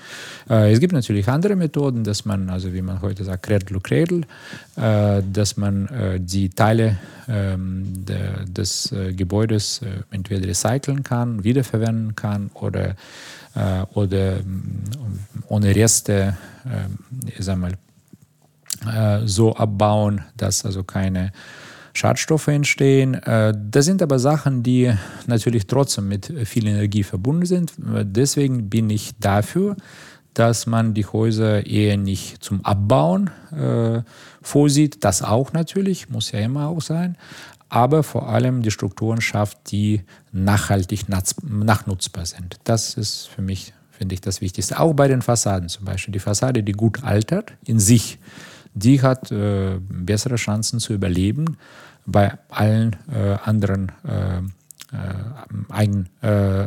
Äh, 0.48 0.72
es 0.72 0.78
gibt 0.78 0.92
natürlich 0.92 1.28
andere 1.28 1.56
Methoden, 1.56 2.04
dass 2.04 2.24
man, 2.24 2.48
also 2.48 2.72
wie 2.72 2.82
man 2.82 3.02
heute 3.02 3.24
sagt, 3.24 3.42
Cradle 3.42 3.66
to 3.66 3.80
Cradle, 3.80 4.20
äh, 4.76 5.22
dass 5.32 5.56
man 5.56 5.88
äh, 5.88 6.20
die 6.20 6.50
Teile 6.50 6.98
ähm, 7.28 8.04
de, 8.04 8.44
des 8.46 8.94
Gebäudes 9.16 9.80
entweder 10.10 10.46
recyceln 10.46 11.02
kann, 11.02 11.44
wiederverwenden 11.44 12.16
kann 12.16 12.50
oder 12.54 12.96
oder 13.94 14.38
ähm, 14.40 14.82
ohne 15.48 15.74
Reste, 15.74 16.36
ich 17.26 17.44
sag 17.44 17.58
mal, 17.58 17.72
äh, 18.86 19.26
so 19.26 19.54
abbauen, 19.54 20.22
dass 20.36 20.64
also 20.64 20.82
keine 20.82 21.32
Schadstoffe 21.92 22.48
entstehen. 22.48 23.14
Äh, 23.14 23.54
das 23.70 23.84
sind 23.84 24.02
aber 24.02 24.18
Sachen, 24.18 24.62
die 24.62 24.92
natürlich 25.26 25.66
trotzdem 25.66 26.08
mit 26.08 26.32
viel 26.44 26.66
Energie 26.66 27.04
verbunden 27.04 27.46
sind. 27.46 27.74
Deswegen 27.78 28.68
bin 28.70 28.90
ich 28.90 29.12
dafür, 29.20 29.76
dass 30.34 30.66
man 30.66 30.94
die 30.94 31.04
Häuser 31.04 31.66
eher 31.66 31.96
nicht 31.96 32.42
zum 32.42 32.64
Abbauen 32.64 33.30
äh, 33.52 34.02
vorsieht. 34.40 35.04
Das 35.04 35.22
auch 35.22 35.52
natürlich, 35.52 36.08
muss 36.08 36.32
ja 36.32 36.40
immer 36.40 36.68
auch 36.68 36.80
sein. 36.80 37.16
Aber 37.72 38.02
vor 38.02 38.28
allem 38.28 38.60
die 38.60 38.70
Strukturen 38.70 39.22
schafft, 39.22 39.70
die 39.72 40.02
nachhaltig 40.30 41.06
nachnutzbar 41.08 42.26
sind. 42.26 42.58
Das 42.64 42.92
ist 42.98 43.28
für 43.28 43.40
mich, 43.40 43.72
finde 43.90 44.14
ich, 44.14 44.20
das 44.20 44.42
Wichtigste. 44.42 44.78
Auch 44.78 44.92
bei 44.92 45.08
den 45.08 45.22
Fassaden 45.22 45.70
zum 45.70 45.86
Beispiel. 45.86 46.12
Die 46.12 46.18
Fassade, 46.18 46.62
die 46.62 46.72
gut 46.72 47.02
altert, 47.02 47.54
in 47.64 47.80
sich, 47.80 48.18
die 48.74 49.00
hat 49.00 49.32
äh, 49.32 49.78
bessere 49.88 50.34
Chancen 50.36 50.80
zu 50.80 50.92
überleben 50.92 51.56
bei 52.04 52.36
allen 52.50 52.94
äh, 53.10 53.38
anderen 53.42 53.90
äh, 54.04 54.42
eigen, 55.70 56.08
äh, 56.20 56.66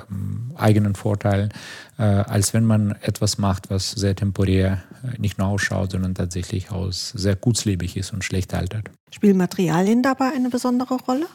eigenen 0.56 0.96
Vorteilen, 0.96 1.50
äh, 1.98 2.04
als 2.04 2.54
wenn 2.54 2.66
man 2.66 2.96
etwas 3.02 3.38
macht, 3.38 3.70
was 3.70 3.92
sehr 3.92 4.16
temporär 4.16 4.84
äh, 5.04 5.20
nicht 5.20 5.38
nur 5.38 5.48
ausschaut, 5.48 5.92
sondern 5.92 6.16
tatsächlich 6.16 6.72
aus 6.72 7.10
sehr 7.16 7.36
kurzlebig 7.36 7.98
ist 7.98 8.14
und 8.14 8.24
schlecht 8.24 8.54
altert. 8.54 8.90
Spielen 9.12 9.38
Materialien 9.38 10.02
dabei 10.02 10.32
eine 10.36 10.50
besondere 10.50 10.96
Rolle? 10.96 11.28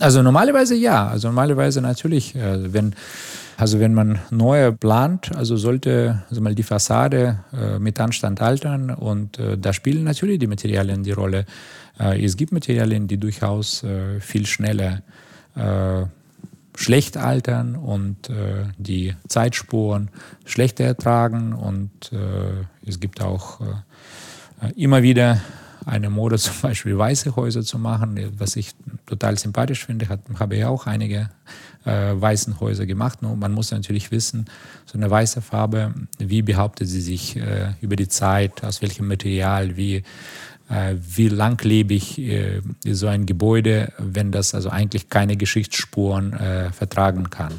Also 0.00 0.22
normalerweise 0.22 0.74
ja. 0.74 1.08
Also 1.08 1.28
normalerweise 1.28 1.80
natürlich, 1.82 2.34
äh, 2.34 2.72
wenn 2.72 2.94
also 3.56 3.78
wenn 3.80 3.94
man 3.94 4.18
neue 4.30 4.72
plant, 4.72 5.34
also 5.36 5.56
sollte 5.56 6.24
also 6.28 6.40
mal 6.40 6.54
die 6.54 6.62
Fassade 6.62 7.44
äh, 7.52 7.78
mit 7.78 8.00
Anstand 8.00 8.40
altern 8.40 8.90
und 8.90 9.38
äh, 9.38 9.58
da 9.58 9.72
spielen 9.72 10.04
natürlich 10.04 10.38
die 10.38 10.46
Materialien 10.46 11.02
die 11.02 11.12
Rolle. 11.12 11.44
Äh, 12.00 12.24
es 12.24 12.36
gibt 12.36 12.52
Materialien, 12.52 13.06
die 13.06 13.18
durchaus 13.18 13.84
äh, 13.84 14.20
viel 14.20 14.46
schneller 14.46 15.02
äh, 15.54 16.04
schlecht 16.74 17.16
altern 17.16 17.76
und 17.76 18.30
äh, 18.30 18.64
die 18.78 19.14
Zeitspuren 19.28 20.10
schlechter 20.44 20.84
ertragen. 20.84 21.52
Und 21.52 22.12
äh, 22.12 22.64
es 22.86 23.00
gibt 23.00 23.20
auch 23.20 23.60
äh, 23.60 24.72
immer 24.76 25.02
wieder 25.02 25.40
eine 25.84 26.10
Mode, 26.10 26.38
zum 26.38 26.54
Beispiel 26.62 26.96
weiße 26.96 27.36
Häuser 27.36 27.62
zu 27.62 27.78
machen, 27.78 28.18
was 28.38 28.56
ich 28.56 28.72
total 29.06 29.38
sympathisch 29.38 29.84
finde. 29.84 30.08
Hat, 30.08 30.20
habe 30.38 30.56
ich 30.56 30.64
auch 30.64 30.86
einige 30.86 31.30
äh, 31.84 32.12
weißen 32.14 32.60
Häuser 32.60 32.86
gemacht. 32.86 33.22
Nur 33.22 33.36
man 33.36 33.52
muss 33.52 33.70
natürlich 33.70 34.10
wissen, 34.10 34.46
so 34.86 34.96
eine 34.96 35.10
weiße 35.10 35.42
Farbe, 35.42 35.94
wie 36.18 36.42
behauptet 36.42 36.88
sie 36.88 37.00
sich 37.00 37.36
äh, 37.36 37.72
über 37.80 37.96
die 37.96 38.08
Zeit, 38.08 38.64
aus 38.64 38.82
welchem 38.82 39.08
Material, 39.08 39.76
wie 39.76 40.02
wie 40.94 41.28
langlebig 41.28 42.18
äh, 42.18 42.60
so 42.84 43.06
ein 43.06 43.26
Gebäude, 43.26 43.92
wenn 43.98 44.32
das 44.32 44.54
also 44.54 44.70
eigentlich 44.70 45.10
keine 45.10 45.36
Geschichtsspuren 45.36 46.32
äh, 46.32 46.72
vertragen 46.72 47.30
kann. 47.30 47.52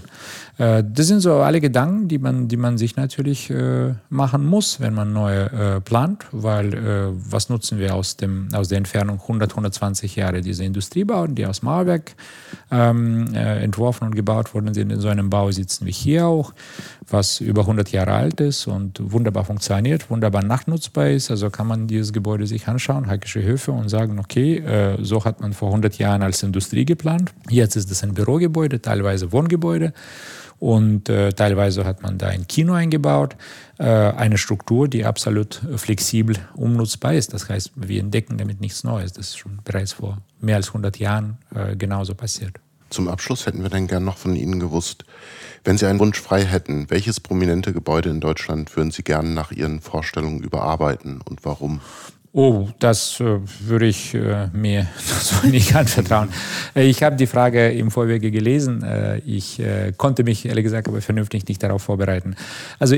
Äh, 0.58 0.84
das 0.88 1.08
sind 1.08 1.22
so 1.22 1.36
alle 1.38 1.62
Gedanken, 1.62 2.08
die 2.08 2.20
man, 2.20 2.48
die 2.48 2.58
man 2.58 2.78
sich 2.78 2.96
natürlich 2.96 3.50
äh, 3.50 3.94
machen 4.10 4.46
muss, 4.46 4.80
wenn 4.80 4.94
man 4.94 5.12
neu 5.12 5.34
äh, 5.34 5.82
plant, 5.82 6.26
weil 6.32 7.14
was 7.14 7.50
nutzen 7.50 7.80
wir 7.80 7.96
aus, 7.96 8.18
dem, 8.18 8.48
aus 8.54 8.68
der 8.68 8.78
Entfernung 8.78 9.20
100, 9.22 9.52
120 9.52 10.16
Jahre 10.16 10.42
diese 10.42 10.64
Industriebauten, 10.64 11.36
die 11.36 11.46
aus 11.46 11.62
Mauerwerk 11.62 12.16
ähm, 12.72 13.34
entworfen 13.34 14.06
und 14.06 14.16
gebaut 14.16 14.54
worden 14.54 14.74
sind. 14.74 14.92
In 14.92 15.00
so 15.00 15.08
einem 15.08 15.30
Bau 15.30 15.52
sitzen 15.52 15.86
wir 15.86 15.94
hier 15.94 16.28
auch, 16.28 16.54
was 17.10 17.42
über 17.42 17.62
100 17.62 17.92
Jahre 17.92 18.14
alt 18.14 18.42
ist 18.42 18.68
und 18.68 19.00
wunderbar 19.12 19.46
funktioniert, 19.46 20.10
wunderbar 20.10 20.44
nachnutzbar 20.44 21.10
ist. 21.10 21.32
Also 21.32 21.50
kann 21.50 21.68
man 21.68 21.88
dieses 21.88 22.14
Gebäude 22.14 22.48
sich 22.48 22.68
anschauen, 22.68 23.08
Hackische 23.08 23.44
Höfe, 23.44 23.72
und 23.72 23.90
sagen, 23.90 24.20
okay, 24.20 24.98
so 25.02 25.24
hat 25.26 25.42
man 25.42 25.54
vor 25.54 25.70
100 25.70 25.98
Jahren 25.98 26.22
als 26.22 26.44
Industrie 26.44 26.86
geplant. 26.86 27.34
Jetzt 27.50 27.76
ist 27.76 27.92
es 27.92 28.04
ein 28.04 28.14
Bürogebäude, 28.14 28.82
teilweise 28.82 29.32
Wohngebäude 29.32 29.94
und 30.64 31.10
äh, 31.10 31.34
teilweise 31.34 31.84
hat 31.84 32.04
man 32.04 32.18
da 32.18 32.28
ein 32.28 32.48
Kino 32.48 32.72
eingebaut, 32.72 33.36
äh, 33.80 33.84
eine 33.84 34.38
Struktur, 34.38 34.88
die 34.88 35.04
absolut 35.04 35.62
flexibel 35.76 36.38
umnutzbar 36.56 37.16
ist. 37.16 37.34
Das 37.34 37.50
heißt, 37.50 37.74
wir 37.76 38.00
entdecken 38.00 38.38
damit 38.38 38.62
nichts 38.62 38.86
Neues. 38.86 39.12
Das 39.12 39.28
ist 39.28 39.38
schon 39.38 39.60
bereits 39.66 39.92
vor 39.92 40.20
mehr 40.40 40.56
als 40.56 40.70
100 40.70 41.00
Jahren 41.00 41.38
äh, 41.54 41.76
genauso 41.76 42.16
passiert. 42.16 42.62
Zum 42.90 43.10
Abschluss 43.10 43.46
hätten 43.46 43.62
wir 43.62 43.70
dann 43.70 43.88
gern 43.88 44.06
noch 44.06 44.16
von 44.16 44.38
Ihnen 44.38 44.62
gewusst, 44.62 45.04
wenn 45.66 45.78
Sie 45.78 45.86
einen 45.86 46.00
Wunsch 46.00 46.22
frei 46.22 46.46
hätten, 46.46 46.90
welches 46.90 47.20
prominente 47.20 47.74
Gebäude 47.74 48.10
in 48.10 48.22
Deutschland 48.22 48.74
würden 48.78 48.92
Sie 48.92 49.04
gerne 49.04 49.32
nach 49.32 49.52
Ihren 49.52 49.82
Vorstellungen 49.82 50.44
überarbeiten 50.44 51.20
und 51.20 51.44
warum? 51.44 51.82
Oh, 52.36 52.68
das 52.80 53.20
äh, 53.20 53.40
würde 53.60 53.86
ich 53.86 54.16
äh, 54.16 54.48
mir 54.54 54.88
so 55.22 55.48
nicht 55.48 55.76
anvertrauen. 55.76 56.30
Äh, 56.76 56.88
ich 56.90 57.04
habe 57.04 57.16
die 57.16 57.28
Frage 57.28 57.72
im 57.72 57.92
Vorwege 57.92 58.32
gelesen. 58.32 58.82
Äh, 58.82 59.20
ich 59.20 59.60
äh, 59.60 59.94
konnte 59.96 60.24
mich 60.24 60.48
ehrlich 60.48 60.64
gesagt 60.64 60.88
aber 60.88 61.00
vernünftig 61.00 61.48
nicht 61.48 61.62
darauf 61.62 61.84
vorbereiten. 61.84 62.36
Also 62.80 62.98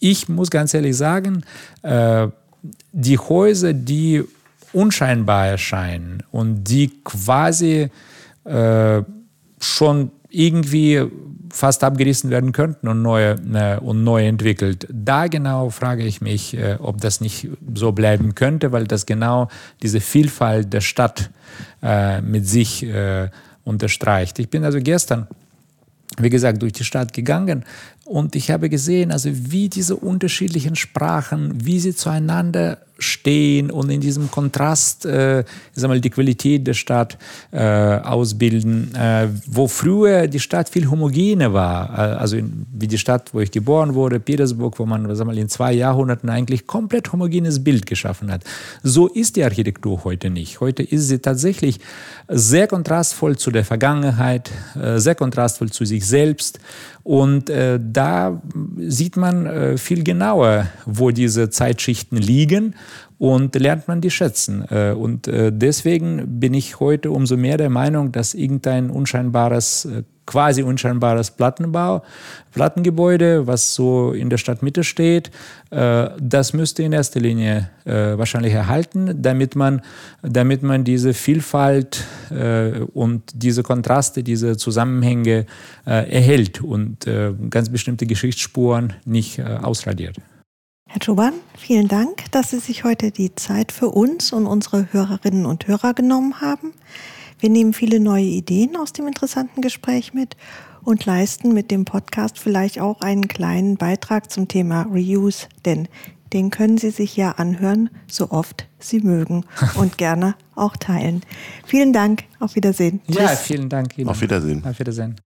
ich 0.00 0.28
muss 0.28 0.50
ganz 0.50 0.74
ehrlich 0.74 0.98
sagen, 0.98 1.44
äh, 1.80 2.28
die 2.92 3.18
Häuser, 3.18 3.72
die 3.72 4.22
unscheinbar 4.74 5.46
erscheinen 5.46 6.22
und 6.30 6.64
die 6.64 6.90
quasi 7.04 7.88
schon 9.58 10.10
irgendwie 10.34 11.02
fast 11.50 11.84
abgerissen 11.84 12.30
werden 12.30 12.52
könnten 12.52 12.88
und 12.88 13.02
neu, 13.02 13.30
äh, 13.30 13.78
und 13.78 14.02
neu 14.02 14.26
entwickelt. 14.26 14.88
Da 14.90 15.28
genau 15.28 15.70
frage 15.70 16.02
ich 16.04 16.20
mich, 16.20 16.56
äh, 16.56 16.76
ob 16.80 17.00
das 17.00 17.20
nicht 17.20 17.48
so 17.74 17.92
bleiben 17.92 18.34
könnte, 18.34 18.72
weil 18.72 18.84
das 18.84 19.06
genau 19.06 19.48
diese 19.82 20.00
Vielfalt 20.00 20.72
der 20.72 20.80
Stadt 20.80 21.30
äh, 21.82 22.20
mit 22.20 22.48
sich 22.48 22.82
äh, 22.82 23.28
unterstreicht. 23.62 24.38
Ich 24.40 24.50
bin 24.50 24.64
also 24.64 24.80
gestern 24.80 25.28
wie 26.18 26.30
gesagt, 26.30 26.62
durch 26.62 26.72
die 26.72 26.84
Stadt 26.84 27.12
gegangen 27.12 27.64
und 28.04 28.36
ich 28.36 28.50
habe 28.50 28.68
gesehen, 28.68 29.10
also 29.10 29.30
wie 29.32 29.68
diese 29.68 29.96
unterschiedlichen 29.96 30.76
Sprachen, 30.76 31.64
wie 31.64 31.80
sie 31.80 31.94
zueinander 31.94 32.78
stehen 32.98 33.70
und 33.70 33.90
in 33.90 34.00
diesem 34.00 34.30
Kontrast 34.30 35.04
äh, 35.04 35.44
sag 35.72 35.88
mal, 35.88 36.00
die 36.00 36.10
Qualität 36.10 36.66
der 36.66 36.74
Stadt 36.74 37.18
äh, 37.50 37.58
ausbilden, 37.58 38.94
äh, 38.94 39.28
wo 39.46 39.66
früher 39.66 40.28
die 40.28 40.38
Stadt 40.40 40.68
viel 40.68 40.88
homogener 40.88 41.52
war, 41.52 41.90
äh, 41.90 42.14
also 42.16 42.36
in, 42.36 42.66
wie 42.72 42.86
die 42.86 42.98
Stadt, 42.98 43.34
wo 43.34 43.40
ich 43.40 43.50
geboren 43.50 43.94
wurde, 43.94 44.20
Petersburg, 44.20 44.78
wo 44.78 44.86
man 44.86 45.14
sag 45.14 45.26
mal, 45.26 45.36
in 45.36 45.48
zwei 45.48 45.72
Jahrhunderten 45.72 46.30
eigentlich 46.30 46.66
komplett 46.66 47.12
homogenes 47.12 47.62
Bild 47.64 47.86
geschaffen 47.86 48.30
hat. 48.30 48.44
So 48.82 49.08
ist 49.08 49.36
die 49.36 49.44
Architektur 49.44 50.04
heute 50.04 50.30
nicht. 50.30 50.60
Heute 50.60 50.82
ist 50.82 51.08
sie 51.08 51.18
tatsächlich 51.18 51.80
sehr 52.28 52.68
kontrastvoll 52.68 53.36
zu 53.36 53.50
der 53.50 53.64
Vergangenheit, 53.64 54.50
äh, 54.80 54.98
sehr 54.98 55.14
kontrastvoll 55.16 55.70
zu 55.70 55.84
sich 55.84 56.06
selbst 56.06 56.60
und 57.04 57.50
äh, 57.50 57.78
da 57.80 58.42
sieht 58.78 59.18
man 59.18 59.44
äh, 59.44 59.76
viel 59.76 60.02
genauer, 60.02 60.68
wo 60.86 61.10
diese 61.10 61.50
Zeitschichten 61.50 62.16
liegen 62.16 62.74
und 63.18 63.54
lernt 63.54 63.88
man 63.88 64.00
die 64.00 64.10
schätzen. 64.10 64.64
Äh, 64.70 64.92
und 64.92 65.28
äh, 65.28 65.52
deswegen 65.52 66.40
bin 66.40 66.54
ich 66.54 66.80
heute 66.80 67.10
umso 67.10 67.36
mehr 67.36 67.58
der 67.58 67.68
Meinung, 67.68 68.10
dass 68.10 68.32
irgendein 68.32 68.88
unscheinbares 68.88 69.84
äh, 69.84 70.02
quasi 70.26 70.62
unscheinbares 70.62 71.30
Plattenbau, 71.30 72.02
Plattengebäude, 72.52 73.46
was 73.46 73.74
so 73.74 74.12
in 74.12 74.30
der 74.30 74.38
Stadtmitte 74.38 74.84
steht, 74.84 75.30
äh, 75.70 76.10
das 76.20 76.52
müsste 76.52 76.82
in 76.82 76.92
erster 76.92 77.20
Linie 77.20 77.70
äh, 77.84 78.16
wahrscheinlich 78.16 78.52
erhalten, 78.52 79.22
damit 79.22 79.56
man, 79.56 79.82
damit 80.22 80.62
man 80.62 80.84
diese 80.84 81.14
Vielfalt 81.14 82.04
äh, 82.30 82.80
und 82.94 83.22
diese 83.34 83.62
Kontraste, 83.62 84.22
diese 84.22 84.56
Zusammenhänge 84.56 85.46
erhält 85.84 86.62
und 86.62 87.06
ganz 87.50 87.68
bestimmte 87.68 88.06
Geschichtsspuren 88.06 88.94
nicht 89.04 89.42
ausradiert. 89.42 90.16
Herr 90.86 91.02
Schuban, 91.02 91.34
vielen 91.56 91.88
Dank, 91.88 92.30
dass 92.30 92.50
Sie 92.50 92.60
sich 92.60 92.84
heute 92.84 93.10
die 93.10 93.34
Zeit 93.34 93.72
für 93.72 93.88
uns 93.88 94.32
und 94.32 94.46
unsere 94.46 94.92
Hörerinnen 94.92 95.44
und 95.44 95.66
Hörer 95.66 95.92
genommen 95.92 96.40
haben. 96.40 96.72
Wir 97.44 97.50
nehmen 97.50 97.74
viele 97.74 98.00
neue 98.00 98.24
Ideen 98.24 98.74
aus 98.74 98.94
dem 98.94 99.06
interessanten 99.06 99.60
Gespräch 99.60 100.14
mit 100.14 100.34
und 100.82 101.04
leisten 101.04 101.52
mit 101.52 101.70
dem 101.70 101.84
Podcast 101.84 102.38
vielleicht 102.38 102.80
auch 102.80 103.02
einen 103.02 103.28
kleinen 103.28 103.76
Beitrag 103.76 104.30
zum 104.30 104.48
Thema 104.48 104.84
Reuse, 104.84 105.48
denn 105.66 105.86
den 106.32 106.48
können 106.48 106.78
Sie 106.78 106.88
sich 106.88 107.18
ja 107.18 107.32
anhören, 107.32 107.90
so 108.06 108.30
oft 108.30 108.66
Sie 108.78 109.00
mögen 109.00 109.44
und 109.74 109.98
gerne 109.98 110.36
auch 110.54 110.78
teilen. 110.78 111.20
Vielen 111.66 111.92
Dank, 111.92 112.24
auf 112.40 112.54
Wiedersehen. 112.54 113.02
Ja, 113.08 113.28
Tschüss. 113.28 113.40
vielen 113.40 113.68
Dank 113.68 113.98
Ihnen. 113.98 114.08
Auf 114.08 114.22
Wiedersehen. 114.22 114.64
Auf 114.64 114.78
Wiedersehen. 114.78 115.20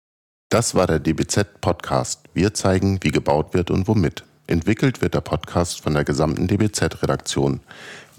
Das 0.48 0.74
war 0.74 0.88
der 0.88 0.98
DBZ 0.98 1.60
Podcast. 1.60 2.22
Wir 2.34 2.52
zeigen, 2.52 2.98
wie 3.02 3.12
gebaut 3.12 3.54
wird 3.54 3.70
und 3.70 3.86
womit. 3.86 4.24
Entwickelt 4.48 5.02
wird 5.02 5.14
der 5.14 5.20
Podcast 5.20 5.80
von 5.80 5.94
der 5.94 6.02
gesamten 6.02 6.48
DBZ-Redaktion. 6.48 7.60